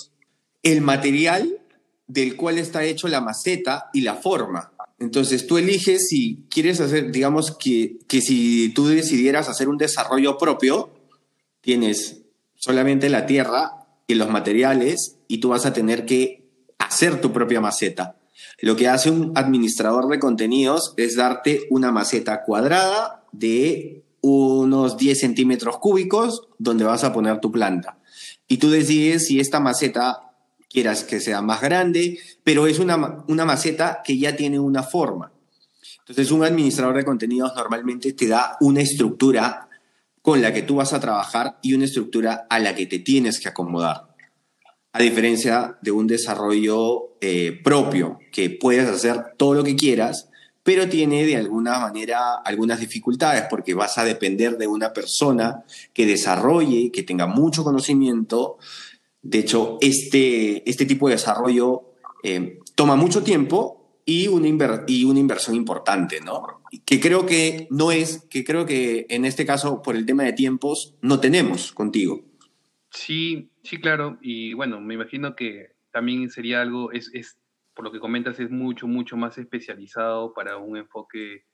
el 0.62 0.80
material 0.82 1.60
del 2.06 2.36
cual 2.36 2.58
está 2.58 2.84
hecho 2.84 3.08
la 3.08 3.20
maceta 3.20 3.90
y 3.92 4.02
la 4.02 4.14
forma. 4.14 4.72
Entonces 4.98 5.46
tú 5.46 5.58
eliges 5.58 6.08
si 6.08 6.46
quieres 6.50 6.80
hacer, 6.80 7.10
digamos 7.10 7.56
que, 7.56 7.98
que 8.06 8.20
si 8.20 8.70
tú 8.70 8.86
decidieras 8.88 9.48
hacer 9.48 9.68
un 9.68 9.76
desarrollo 9.76 10.38
propio, 10.38 10.90
tienes 11.60 12.22
solamente 12.54 13.08
la 13.08 13.26
tierra 13.26 13.86
y 14.06 14.14
los 14.14 14.30
materiales 14.30 15.16
y 15.28 15.38
tú 15.38 15.50
vas 15.50 15.66
a 15.66 15.72
tener 15.72 16.06
que 16.06 16.44
hacer 16.78 17.20
tu 17.20 17.32
propia 17.32 17.60
maceta. 17.60 18.16
Lo 18.60 18.76
que 18.76 18.88
hace 18.88 19.10
un 19.10 19.32
administrador 19.34 20.08
de 20.08 20.18
contenidos 20.18 20.94
es 20.96 21.16
darte 21.16 21.66
una 21.70 21.92
maceta 21.92 22.42
cuadrada 22.42 23.24
de 23.32 24.02
unos 24.22 24.96
10 24.96 25.20
centímetros 25.20 25.78
cúbicos 25.78 26.48
donde 26.58 26.84
vas 26.84 27.04
a 27.04 27.12
poner 27.12 27.40
tu 27.40 27.52
planta. 27.52 27.98
Y 28.48 28.56
tú 28.56 28.70
decides 28.70 29.26
si 29.26 29.40
esta 29.40 29.60
maceta 29.60 30.32
quieras 30.70 31.04
que 31.04 31.20
sea 31.20 31.42
más 31.42 31.60
grande, 31.60 32.18
pero 32.44 32.66
es 32.66 32.78
una, 32.78 33.24
una 33.28 33.44
maceta 33.44 34.00
que 34.04 34.18
ya 34.18 34.36
tiene 34.36 34.58
una 34.58 34.82
forma. 34.82 35.32
Entonces 36.00 36.30
un 36.30 36.44
administrador 36.44 36.96
de 36.96 37.04
contenidos 37.04 37.52
normalmente 37.56 38.12
te 38.12 38.28
da 38.28 38.56
una 38.60 38.80
estructura 38.80 39.68
con 40.22 40.40
la 40.40 40.52
que 40.52 40.62
tú 40.62 40.76
vas 40.76 40.92
a 40.92 41.00
trabajar 41.00 41.58
y 41.62 41.74
una 41.74 41.84
estructura 41.84 42.46
a 42.48 42.58
la 42.58 42.74
que 42.74 42.86
te 42.86 42.98
tienes 43.00 43.38
que 43.38 43.48
acomodar. 43.48 44.05
A 44.96 45.02
diferencia 45.02 45.76
de 45.82 45.90
un 45.90 46.06
desarrollo 46.06 47.18
eh, 47.20 47.60
propio, 47.62 48.18
que 48.32 48.48
puedes 48.48 48.88
hacer 48.88 49.34
todo 49.36 49.52
lo 49.52 49.62
que 49.62 49.76
quieras, 49.76 50.30
pero 50.62 50.88
tiene 50.88 51.26
de 51.26 51.36
alguna 51.36 51.78
manera 51.78 52.36
algunas 52.36 52.80
dificultades 52.80 53.44
porque 53.50 53.74
vas 53.74 53.98
a 53.98 54.04
depender 54.04 54.56
de 54.56 54.66
una 54.66 54.94
persona 54.94 55.64
que 55.92 56.06
desarrolle, 56.06 56.90
que 56.90 57.02
tenga 57.02 57.26
mucho 57.26 57.62
conocimiento. 57.62 58.56
De 59.20 59.40
hecho, 59.40 59.76
este, 59.82 60.68
este 60.68 60.86
tipo 60.86 61.08
de 61.08 61.16
desarrollo 61.16 61.92
eh, 62.22 62.60
toma 62.74 62.96
mucho 62.96 63.22
tiempo 63.22 64.00
y 64.06 64.28
una, 64.28 64.84
y 64.86 65.04
una 65.04 65.20
inversión 65.20 65.56
importante, 65.56 66.22
¿no? 66.22 66.62
Que 66.86 67.00
creo 67.00 67.26
que 67.26 67.66
no 67.68 67.92
es, 67.92 68.24
que 68.30 68.44
creo 68.44 68.64
que 68.64 69.04
en 69.10 69.26
este 69.26 69.44
caso, 69.44 69.82
por 69.82 69.94
el 69.94 70.06
tema 70.06 70.22
de 70.22 70.32
tiempos, 70.32 70.94
no 71.02 71.20
tenemos 71.20 71.72
contigo. 71.72 72.22
Sí, 72.90 73.50
sí, 73.66 73.80
claro. 73.80 74.18
Y 74.20 74.54
bueno, 74.54 74.80
me 74.80 74.94
imagino 74.94 75.34
que 75.36 75.74
también 75.90 76.30
sería 76.30 76.62
algo, 76.62 76.92
es, 76.92 77.10
es 77.14 77.38
por 77.74 77.84
lo 77.84 77.92
que 77.92 78.00
comentas, 78.00 78.40
es 78.40 78.50
mucho, 78.50 78.86
mucho 78.86 79.16
más 79.16 79.36
especializado 79.38 80.32
para 80.32 80.56
un 80.56 80.76
enfoque 80.76 81.44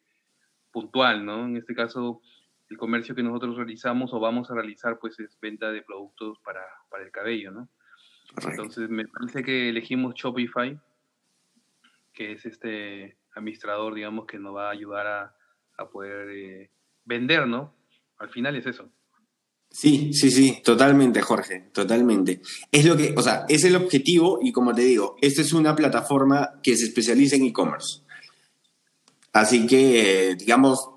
puntual, 0.70 1.24
¿no? 1.24 1.46
En 1.46 1.56
este 1.56 1.74
caso, 1.74 2.20
el 2.68 2.76
comercio 2.76 3.14
que 3.14 3.22
nosotros 3.22 3.56
realizamos 3.56 4.12
o 4.12 4.20
vamos 4.20 4.50
a 4.50 4.54
realizar, 4.54 4.98
pues 4.98 5.18
es 5.20 5.38
venta 5.40 5.72
de 5.72 5.82
productos 5.82 6.38
para, 6.40 6.64
para 6.90 7.04
el 7.04 7.10
cabello, 7.10 7.50
¿no? 7.50 7.68
Entonces, 8.48 8.88
me 8.88 9.06
parece 9.06 9.42
que 9.42 9.68
elegimos 9.68 10.14
Shopify, 10.14 10.80
que 12.12 12.32
es 12.32 12.46
este 12.46 13.18
administrador, 13.34 13.94
digamos, 13.94 14.26
que 14.26 14.38
nos 14.38 14.54
va 14.54 14.68
a 14.68 14.72
ayudar 14.72 15.06
a, 15.06 15.36
a 15.76 15.88
poder 15.88 16.28
eh, 16.30 16.70
vender, 17.04 17.46
¿no? 17.46 17.74
Al 18.18 18.30
final 18.30 18.56
es 18.56 18.66
eso. 18.66 18.90
Sí, 19.72 20.12
sí, 20.12 20.30
sí, 20.30 20.60
totalmente, 20.62 21.22
Jorge, 21.22 21.70
totalmente. 21.72 22.42
Es 22.70 22.84
lo 22.84 22.94
que, 22.94 23.14
o 23.16 23.22
sea, 23.22 23.46
es 23.48 23.64
el 23.64 23.74
objetivo 23.74 24.38
y 24.42 24.52
como 24.52 24.74
te 24.74 24.82
digo, 24.82 25.16
esta 25.22 25.40
es 25.40 25.54
una 25.54 25.74
plataforma 25.74 26.60
que 26.62 26.76
se 26.76 26.84
especializa 26.84 27.36
en 27.36 27.46
e-commerce. 27.46 28.00
Así 29.32 29.66
que, 29.66 30.36
digamos, 30.38 30.90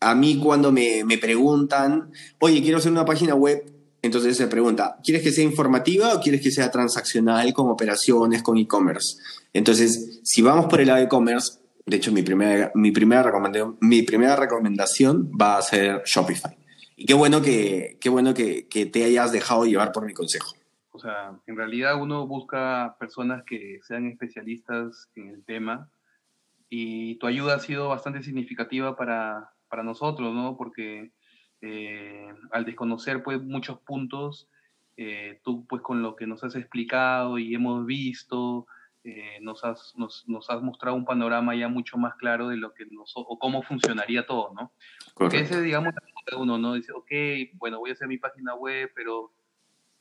a 0.00 0.14
mí 0.14 0.38
cuando 0.38 0.70
me, 0.70 1.04
me, 1.04 1.16
preguntan, 1.16 2.12
oye, 2.38 2.60
quiero 2.60 2.78
hacer 2.78 2.92
una 2.92 3.06
página 3.06 3.34
web, 3.34 3.64
entonces 4.02 4.36
se 4.36 4.46
pregunta, 4.46 4.98
¿quieres 5.02 5.22
que 5.22 5.32
sea 5.32 5.44
informativa 5.44 6.14
o 6.14 6.20
quieres 6.20 6.42
que 6.42 6.50
sea 6.50 6.70
transaccional 6.70 7.54
con 7.54 7.70
operaciones, 7.70 8.42
con 8.42 8.58
e-commerce? 8.58 9.16
Entonces, 9.54 10.20
si 10.22 10.42
vamos 10.42 10.66
por 10.66 10.82
el 10.82 10.88
lado 10.88 10.98
de 10.98 11.06
e-commerce, 11.06 11.60
de 11.86 11.96
hecho, 11.96 12.12
mi 12.12 12.22
primera, 12.22 12.70
mi, 12.74 12.90
primera 12.90 13.22
recomendación, 13.22 13.78
mi 13.80 14.02
primera 14.02 14.36
recomendación 14.36 15.30
va 15.40 15.56
a 15.56 15.62
ser 15.62 16.02
Shopify. 16.04 16.57
Y 17.00 17.06
qué 17.06 17.14
bueno 17.14 17.40
que, 17.40 17.96
qué 18.00 18.08
bueno 18.08 18.34
que, 18.34 18.66
que 18.66 18.84
te 18.84 19.04
hayas 19.04 19.30
dejado 19.30 19.64
llevar 19.64 19.92
por 19.92 20.04
mi 20.04 20.12
consejo. 20.14 20.56
O 20.90 20.98
sea, 20.98 21.38
en 21.46 21.56
realidad 21.56 22.02
uno 22.02 22.26
busca 22.26 22.96
personas 22.98 23.44
que 23.44 23.78
sean 23.82 24.08
especialistas 24.08 25.08
en 25.14 25.28
el 25.28 25.44
tema 25.44 25.88
y 26.68 27.14
tu 27.20 27.28
ayuda 27.28 27.54
ha 27.54 27.60
sido 27.60 27.88
bastante 27.88 28.24
significativa 28.24 28.96
para, 28.96 29.52
para 29.68 29.84
nosotros, 29.84 30.34
¿no? 30.34 30.56
Porque 30.56 31.12
eh, 31.60 32.34
al 32.50 32.64
desconocer 32.64 33.22
pues 33.22 33.40
muchos 33.40 33.78
puntos, 33.78 34.48
eh, 34.96 35.40
tú 35.44 35.66
pues 35.68 35.82
con 35.82 36.02
lo 36.02 36.16
que 36.16 36.26
nos 36.26 36.42
has 36.42 36.56
explicado 36.56 37.38
y 37.38 37.54
hemos 37.54 37.86
visto, 37.86 38.66
eh, 39.10 39.38
nos, 39.40 39.64
has, 39.64 39.94
nos, 39.96 40.28
nos, 40.28 40.50
has 40.50 40.60
mostrado 40.60 40.94
un 40.94 41.06
panorama 41.06 41.56
ya 41.56 41.66
mucho 41.68 41.96
más 41.96 42.14
claro 42.16 42.48
de 42.48 42.58
lo 42.58 42.74
que 42.74 42.84
nos, 42.84 43.12
o 43.14 43.38
cómo 43.38 43.62
funcionaría 43.62 44.26
todo, 44.26 44.52
¿no? 44.52 44.72
Porque 45.14 45.40
ese, 45.40 45.62
digamos, 45.62 45.94
uno, 46.36 46.58
¿no? 46.58 46.74
Dice, 46.74 46.92
ok, 46.92 47.10
bueno, 47.54 47.78
voy 47.78 47.88
a 47.88 47.92
hacer 47.94 48.06
mi 48.06 48.18
página 48.18 48.54
web, 48.54 48.92
pero 48.94 49.32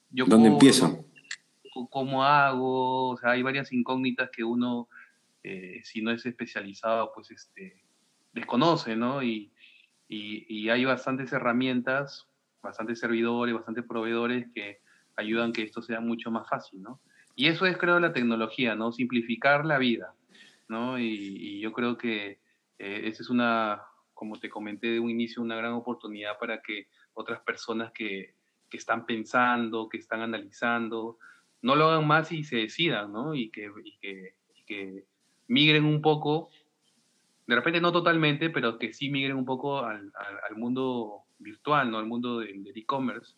yo... 0.09 0.25
¿Dónde 0.25 0.49
empiezo? 0.49 1.05
¿Cómo 1.89 2.25
hago? 2.25 3.11
O 3.11 3.17
sea, 3.17 3.31
hay 3.31 3.43
varias 3.43 3.71
incógnitas 3.71 4.29
que 4.29 4.43
uno, 4.43 4.89
eh, 5.41 5.79
si 5.85 6.01
no 6.01 6.11
es 6.11 6.25
especializado, 6.25 7.13
pues 7.15 7.31
este, 7.31 7.81
desconoce, 8.33 8.97
¿no? 8.97 9.23
Y, 9.23 9.53
y, 10.09 10.45
y 10.53 10.69
hay 10.69 10.83
bastantes 10.83 11.31
herramientas, 11.31 12.27
bastantes 12.61 12.99
servidores, 12.99 13.55
bastantes 13.55 13.85
proveedores 13.85 14.47
que 14.53 14.81
ayudan 15.15 15.53
que 15.53 15.63
esto 15.63 15.81
sea 15.81 16.01
mucho 16.01 16.29
más 16.29 16.49
fácil, 16.49 16.81
¿no? 16.81 16.99
Y 17.37 17.49
eso 17.49 17.67
es, 17.67 17.77
creo, 17.77 17.99
la 17.99 18.13
tecnología, 18.13 18.73
¿no? 18.73 18.91
Simplificar 18.91 19.63
la 19.63 19.77
vida, 19.77 20.15
¿no? 20.67 20.97
Y, 20.97 21.59
yo 21.59 21.71
creo 21.71 21.95
que 21.95 22.39
eh, 22.79 23.01
esa 23.03 23.21
es 23.21 23.29
una, 23.29 23.83
como 24.15 24.39
te 24.39 24.49
comenté 24.49 24.87
de 24.87 24.99
un 24.99 25.11
inicio, 25.11 25.43
una 25.43 25.55
gran 25.55 25.73
oportunidad 25.73 26.39
para 26.39 26.63
que 26.63 26.87
otras 27.13 27.39
personas 27.41 27.91
que, 27.91 28.33
que 28.71 28.77
están 28.77 29.05
pensando, 29.05 29.87
que 29.87 29.97
están 29.97 30.21
analizando, 30.21 31.19
no 31.61 31.75
lo 31.75 31.91
hagan 31.91 32.07
más 32.07 32.31
y 32.31 32.43
se 32.43 32.55
decidan, 32.55 33.13
¿no? 33.13 33.35
Y 33.35 33.51
que, 33.51 33.69
y 33.83 33.97
que, 33.97 34.33
que 34.65 35.05
migren 35.47 35.85
un 35.85 36.01
poco, 36.01 36.49
de 37.45 37.55
repente 37.55 37.79
no 37.79 37.91
totalmente, 37.91 38.49
pero 38.49 38.79
que 38.79 38.93
sí 38.93 39.11
migren 39.11 39.37
un 39.37 39.45
poco 39.45 39.85
al, 39.85 40.11
al, 40.49 40.55
mundo 40.55 41.25
virtual, 41.37 41.91
¿no? 41.91 41.99
Al 41.99 42.07
mundo 42.07 42.39
del 42.39 42.65
e-commerce. 42.75 43.35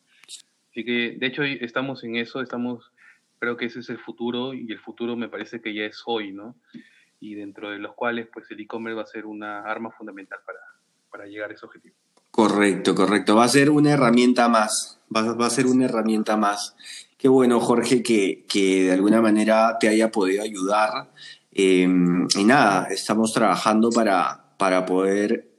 Así 0.70 0.86
que, 0.86 1.18
de 1.20 1.28
hecho, 1.28 1.44
estamos 1.44 2.02
en 2.06 2.16
eso, 2.16 2.40
estamos 2.40 2.94
creo 3.40 3.58
que 3.58 3.66
ese 3.66 3.80
es 3.80 3.90
el 3.90 3.98
futuro 4.00 4.54
y 4.54 4.72
el 4.72 4.80
futuro 4.80 5.16
me 5.16 5.30
parece 5.30 5.62
que 5.62 5.74
ya 5.74 5.84
es 5.86 6.04
hoy, 6.06 6.32
¿no? 6.32 6.56
Y 7.20 7.36
dentro 7.36 7.72
de 7.72 7.80
los 7.80 7.96
cuales, 7.96 8.28
pues 8.32 8.50
el 8.52 8.60
e-commerce 8.60 8.96
va 8.96 9.04
a 9.04 9.08
ser 9.08 9.26
una 9.26 9.62
arma 9.62 9.92
fundamental 9.92 10.40
para, 10.46 10.60
para 11.12 11.26
llegar 11.26 11.50
a 11.50 11.54
ese 11.54 11.66
objetivo. 11.66 11.96
Correcto, 12.32 12.96
correcto. 12.96 13.36
Va 13.36 13.46
a 13.46 13.50
ser 13.50 13.70
una 13.70 13.92
herramienta 13.92 14.48
más. 14.48 15.00
Va, 15.14 15.34
va 15.34 15.48
a 15.48 15.50
ser 15.50 15.66
una 15.66 15.86
herramienta 15.86 16.38
más. 16.38 16.76
Qué 17.18 17.28
bueno, 17.28 17.60
Jorge, 17.60 18.02
que, 18.04 18.46
que 18.48 18.86
de 18.86 18.92
alguna 18.94 19.22
manera 19.22 19.78
te 19.80 19.90
haya 19.90 20.12
podido 20.12 20.44
ayudar. 20.44 21.12
Em, 21.52 22.28
y 22.38 22.44
nada, 22.46 22.88
estamos 22.90 23.34
trabajando 23.34 23.90
para, 23.90 24.56
para 24.58 24.86
poder 24.86 25.50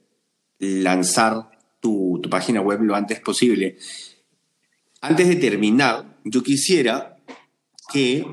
lanzar 0.59 1.51
tu, 1.81 2.19
tu 2.23 2.31
página 2.31 2.61
web 2.61 2.81
lo 2.83 2.95
antes 2.95 3.21
posible. 3.21 3.77
Antes 5.03 5.29
de 5.29 5.37
terminar, 5.37 6.19
yo 6.25 6.43
quisiera 6.43 7.16
que 7.92 8.24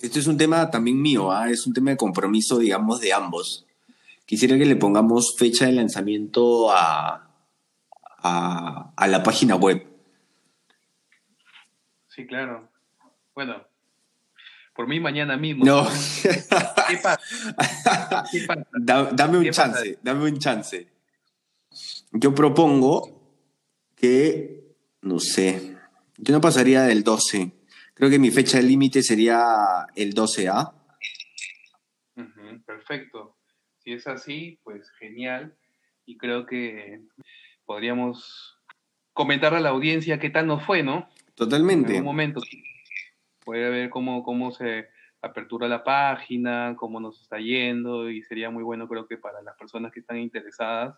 esto 0.00 0.18
es 0.18 0.26
un 0.26 0.36
tema 0.36 0.70
también 0.70 1.00
mío, 1.00 1.30
¿ah? 1.30 1.50
es 1.50 1.66
un 1.66 1.74
tema 1.74 1.90
de 1.90 1.96
compromiso, 1.96 2.58
digamos, 2.58 3.00
de 3.00 3.12
ambos. 3.12 3.66
Quisiera 4.24 4.56
que 4.56 4.64
le 4.64 4.76
pongamos 4.76 5.36
fecha 5.36 5.66
de 5.66 5.72
lanzamiento 5.72 6.70
a, 6.72 7.30
a, 8.22 9.06
la 9.08 9.22
página 9.22 9.56
web. 9.56 9.86
Sí, 12.08 12.26
claro. 12.26 12.68
Bueno, 13.34 13.56
por 14.74 14.86
mí 14.86 15.00
mañana 15.00 15.36
mismo. 15.36 15.64
No. 15.64 15.86
¿Qué 16.22 16.98
pasa? 17.02 17.20
dame 19.12 19.38
un 19.38 19.50
chance, 19.50 19.98
dame 20.02 20.24
un 20.24 20.38
chance. 20.38 20.88
Yo 22.12 22.34
propongo 22.34 23.20
que, 23.96 24.74
no 25.02 25.18
sé, 25.18 25.76
yo 26.18 26.32
no 26.32 26.40
pasaría 26.40 26.82
del 26.82 27.04
12. 27.04 27.59
Creo 28.00 28.08
que 28.08 28.18
mi 28.18 28.30
fecha 28.30 28.56
de 28.56 28.62
límite 28.62 29.02
sería 29.02 29.86
el 29.94 30.14
12A. 30.14 30.72
perfecto. 32.64 33.36
Si 33.76 33.92
es 33.92 34.06
así, 34.06 34.58
pues 34.64 34.90
genial. 34.92 35.54
Y 36.06 36.16
creo 36.16 36.46
que 36.46 37.02
podríamos 37.66 38.58
comentar 39.12 39.52
a 39.52 39.60
la 39.60 39.68
audiencia 39.68 40.18
qué 40.18 40.30
tal 40.30 40.46
nos 40.46 40.64
fue, 40.64 40.82
¿no? 40.82 41.10
Totalmente. 41.34 41.92
En 41.92 41.98
un 41.98 42.06
momento. 42.06 42.40
Puede 43.44 43.68
ver 43.68 43.90
cómo, 43.90 44.22
cómo 44.22 44.50
se 44.50 44.88
apertura 45.20 45.68
la 45.68 45.84
página, 45.84 46.76
cómo 46.78 47.00
nos 47.00 47.20
está 47.20 47.36
yendo, 47.38 48.08
y 48.08 48.22
sería 48.22 48.48
muy 48.48 48.62
bueno, 48.62 48.88
creo 48.88 49.06
que 49.06 49.18
para 49.18 49.42
las 49.42 49.58
personas 49.58 49.92
que 49.92 50.00
están 50.00 50.16
interesadas, 50.16 50.96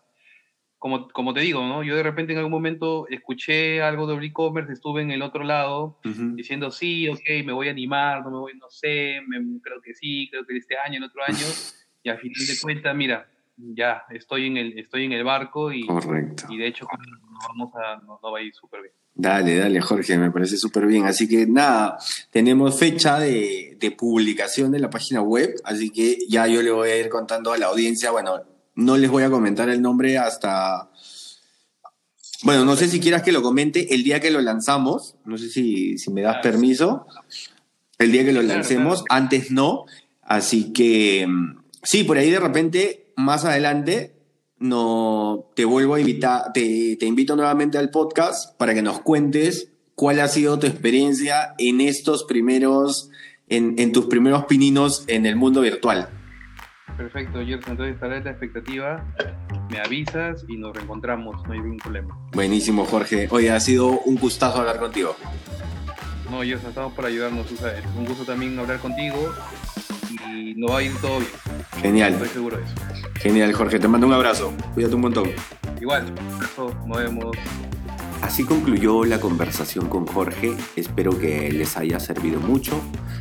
como, 0.83 1.07
como 1.07 1.33
te 1.33 1.39
digo, 1.39 1.65
¿no? 1.65 1.81
Yo 1.81 1.95
de 1.95 2.03
repente 2.03 2.33
en 2.33 2.39
algún 2.39 2.51
momento 2.51 3.07
escuché 3.07 3.81
algo 3.81 4.05
de 4.05 4.25
e-commerce, 4.25 4.73
estuve 4.73 5.01
en 5.01 5.11
el 5.11 5.21
otro 5.21 5.45
lado 5.45 5.97
diciendo, 6.03 6.71
sí, 6.71 7.07
ok, 7.07 7.21
me 7.45 7.53
voy 7.53 7.69
a 7.69 7.71
animar, 7.71 8.21
no 8.21 8.31
me 8.31 8.37
voy, 8.39 8.57
no 8.57 8.69
sé, 8.69 9.21
creo 9.61 9.81
que 9.81 9.93
sí, 9.93 10.27
creo 10.29 10.45
que 10.45 10.57
este 10.57 10.75
año, 10.77 10.97
el 10.97 11.05
otro 11.05 11.21
año, 11.25 11.37
y 12.03 12.09
al 12.09 12.19
final 12.19 12.45
de 12.45 12.53
cuentas, 12.61 12.95
mira, 12.97 13.29
ya 13.55 14.03
estoy 14.09 14.47
en 14.47 14.57
el, 14.57 14.77
estoy 14.77 15.05
en 15.05 15.13
el 15.13 15.23
barco 15.23 15.71
y, 15.71 15.87
y 16.49 16.57
de 16.57 16.67
hecho 16.67 16.85
vamos 17.47 17.73
a, 17.75 18.01
no, 18.05 18.19
va 18.21 18.39
a 18.39 18.41
ir 18.41 18.53
súper 18.53 18.81
bien. 18.81 18.93
Dale, 19.15 19.55
dale, 19.55 19.79
Jorge, 19.79 20.17
me 20.17 20.31
parece 20.31 20.57
súper 20.57 20.85
bien. 20.85 21.05
Así 21.05 21.29
que 21.29 21.47
nada, 21.47 21.97
tenemos 22.29 22.77
fecha 22.77 23.19
de, 23.19 23.77
de, 23.79 23.91
publicación 23.91 24.73
de 24.73 24.79
la 24.79 24.89
página 24.89 25.21
web, 25.21 25.53
así 25.63 25.91
que 25.91 26.17
ya 26.27 26.45
yo 26.47 26.61
le 26.61 26.71
voy 26.71 26.89
a 26.89 26.99
ir 26.99 27.07
contando 27.07 27.53
a 27.53 27.57
la 27.57 27.67
audiencia, 27.67 28.11
bueno, 28.11 28.52
no 28.75 28.97
les 28.97 29.09
voy 29.09 29.23
a 29.23 29.29
comentar 29.29 29.69
el 29.69 29.81
nombre 29.81 30.17
hasta... 30.17 30.89
Bueno, 32.43 32.65
no 32.65 32.75
sé 32.75 32.89
si 32.89 32.99
quieras 32.99 33.23
que 33.23 33.31
lo 33.31 33.41
comente 33.41 33.93
el 33.95 34.03
día 34.03 34.19
que 34.19 34.31
lo 34.31 34.41
lanzamos, 34.41 35.15
no 35.23 35.37
sé 35.37 35.49
si, 35.49 35.95
me 36.11 36.21
das 36.21 36.37
permiso, 36.43 37.07
el 37.99 38.11
día 38.11 38.25
que 38.25 38.33
lo 38.33 38.41
lancemos, 38.41 39.05
antes 39.07 39.49
no, 39.49 39.85
así 40.21 40.73
que 40.73 41.25
sí, 41.83 42.03
por 42.03 42.17
ahí 42.17 42.29
de 42.31 42.41
repente, 42.41 43.13
más 43.15 43.45
adelante, 43.45 44.17
no, 44.57 45.51
te 45.55 45.63
vuelvo 45.63 45.95
a 45.95 46.01
invitar, 46.01 46.51
te, 46.53 46.97
te 46.97 47.05
invito 47.05 47.37
nuevamente 47.37 47.77
al 47.77 47.91
podcast 47.91 48.57
para 48.57 48.73
que 48.73 48.81
nos 48.81 48.99
cuentes 48.99 49.69
cuál 49.95 50.19
ha 50.19 50.27
sido 50.27 50.59
tu 50.59 50.67
experiencia 50.67 51.53
en 51.57 51.79
estos 51.79 52.25
primeros, 52.25 53.09
en, 53.47 53.75
en 53.77 53.93
tus 53.93 54.07
primeros 54.07 54.45
pininos 54.45 55.05
en 55.07 55.25
el 55.25 55.37
mundo 55.37 55.61
virtual. 55.61 56.09
Perfecto, 56.97 57.39
Gerson. 57.45 57.71
Entonces 57.71 57.95
estaré 57.95 58.23
la 58.23 58.31
expectativa. 58.31 59.03
Me 59.69 59.79
avisas 59.79 60.45
y 60.47 60.57
nos 60.57 60.75
reencontramos. 60.75 61.45
No 61.47 61.53
hay 61.53 61.59
ningún 61.59 61.77
problema. 61.77 62.17
Buenísimo, 62.33 62.85
Jorge. 62.85 63.27
Oye, 63.31 63.51
ha 63.51 63.59
sido 63.59 63.87
un 63.87 64.15
gustazo 64.15 64.59
hablar 64.59 64.79
contigo. 64.79 65.15
No, 66.29 66.41
Gerson, 66.41 66.69
estamos 66.69 66.93
para 66.93 67.07
ayudarnos. 67.07 67.47
Un 67.97 68.05
gusto 68.05 68.23
también 68.25 68.57
hablar 68.57 68.79
contigo 68.79 69.33
y 70.11 70.55
nos 70.55 70.71
va 70.71 70.79
a 70.79 70.83
ir 70.83 70.93
todo 71.01 71.19
bien. 71.19 71.31
Genial. 71.81 72.13
Estoy 72.13 72.29
seguro 72.29 72.57
de 72.57 72.63
eso. 72.63 72.73
Genial, 73.15 73.53
Jorge. 73.53 73.79
Te 73.79 73.87
mando 73.87 74.07
un 74.07 74.13
abrazo. 74.13 74.53
Cuídate 74.73 74.95
un 74.95 75.01
montón. 75.01 75.31
Igual. 75.81 76.05
Nos 76.87 76.97
vemos. 76.97 77.35
Así 78.23 78.45
concluyó 78.45 79.03
la 79.03 79.19
conversación 79.19 79.89
con 79.89 80.07
Jorge, 80.07 80.55
espero 80.77 81.19
que 81.19 81.51
les 81.51 81.75
haya 81.75 81.99
servido 81.99 82.39
mucho. 82.39 82.79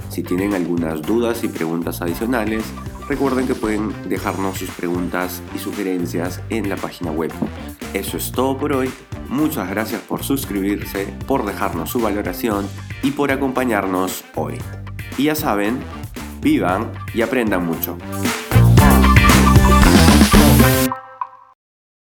Si 0.09 0.23
tienen 0.23 0.55
algunas 0.55 1.03
dudas 1.03 1.43
y 1.43 1.49
preguntas 1.49 2.01
adicionales, 2.01 2.62
recuerden 3.09 3.49
que 3.49 3.57
pueden 3.57 3.93
dejarnos 4.09 4.59
sus 4.59 4.71
preguntas 4.71 5.43
y 5.57 5.59
sugerencias 5.59 6.41
en 6.51 6.69
la 6.69 6.77
página 6.77 7.11
web. 7.11 7.33
Eso 7.95 8.17
es 8.17 8.31
todo 8.31 8.57
por 8.57 8.75
hoy, 8.75 8.93
muchas 9.29 9.69
gracias 9.69 10.01
por 10.03 10.23
suscribirse, 10.23 11.12
por 11.27 11.45
dejarnos 11.45 11.91
su 11.91 11.99
valoración 11.99 12.69
y 13.03 13.11
por 13.11 13.33
acompañarnos 13.33 14.23
hoy. 14.37 14.55
Y 15.19 15.25
ya 15.25 15.35
saben, 15.35 15.81
vivan 16.41 16.93
y 17.12 17.23
aprendan 17.23 17.67
mucho. 17.67 17.99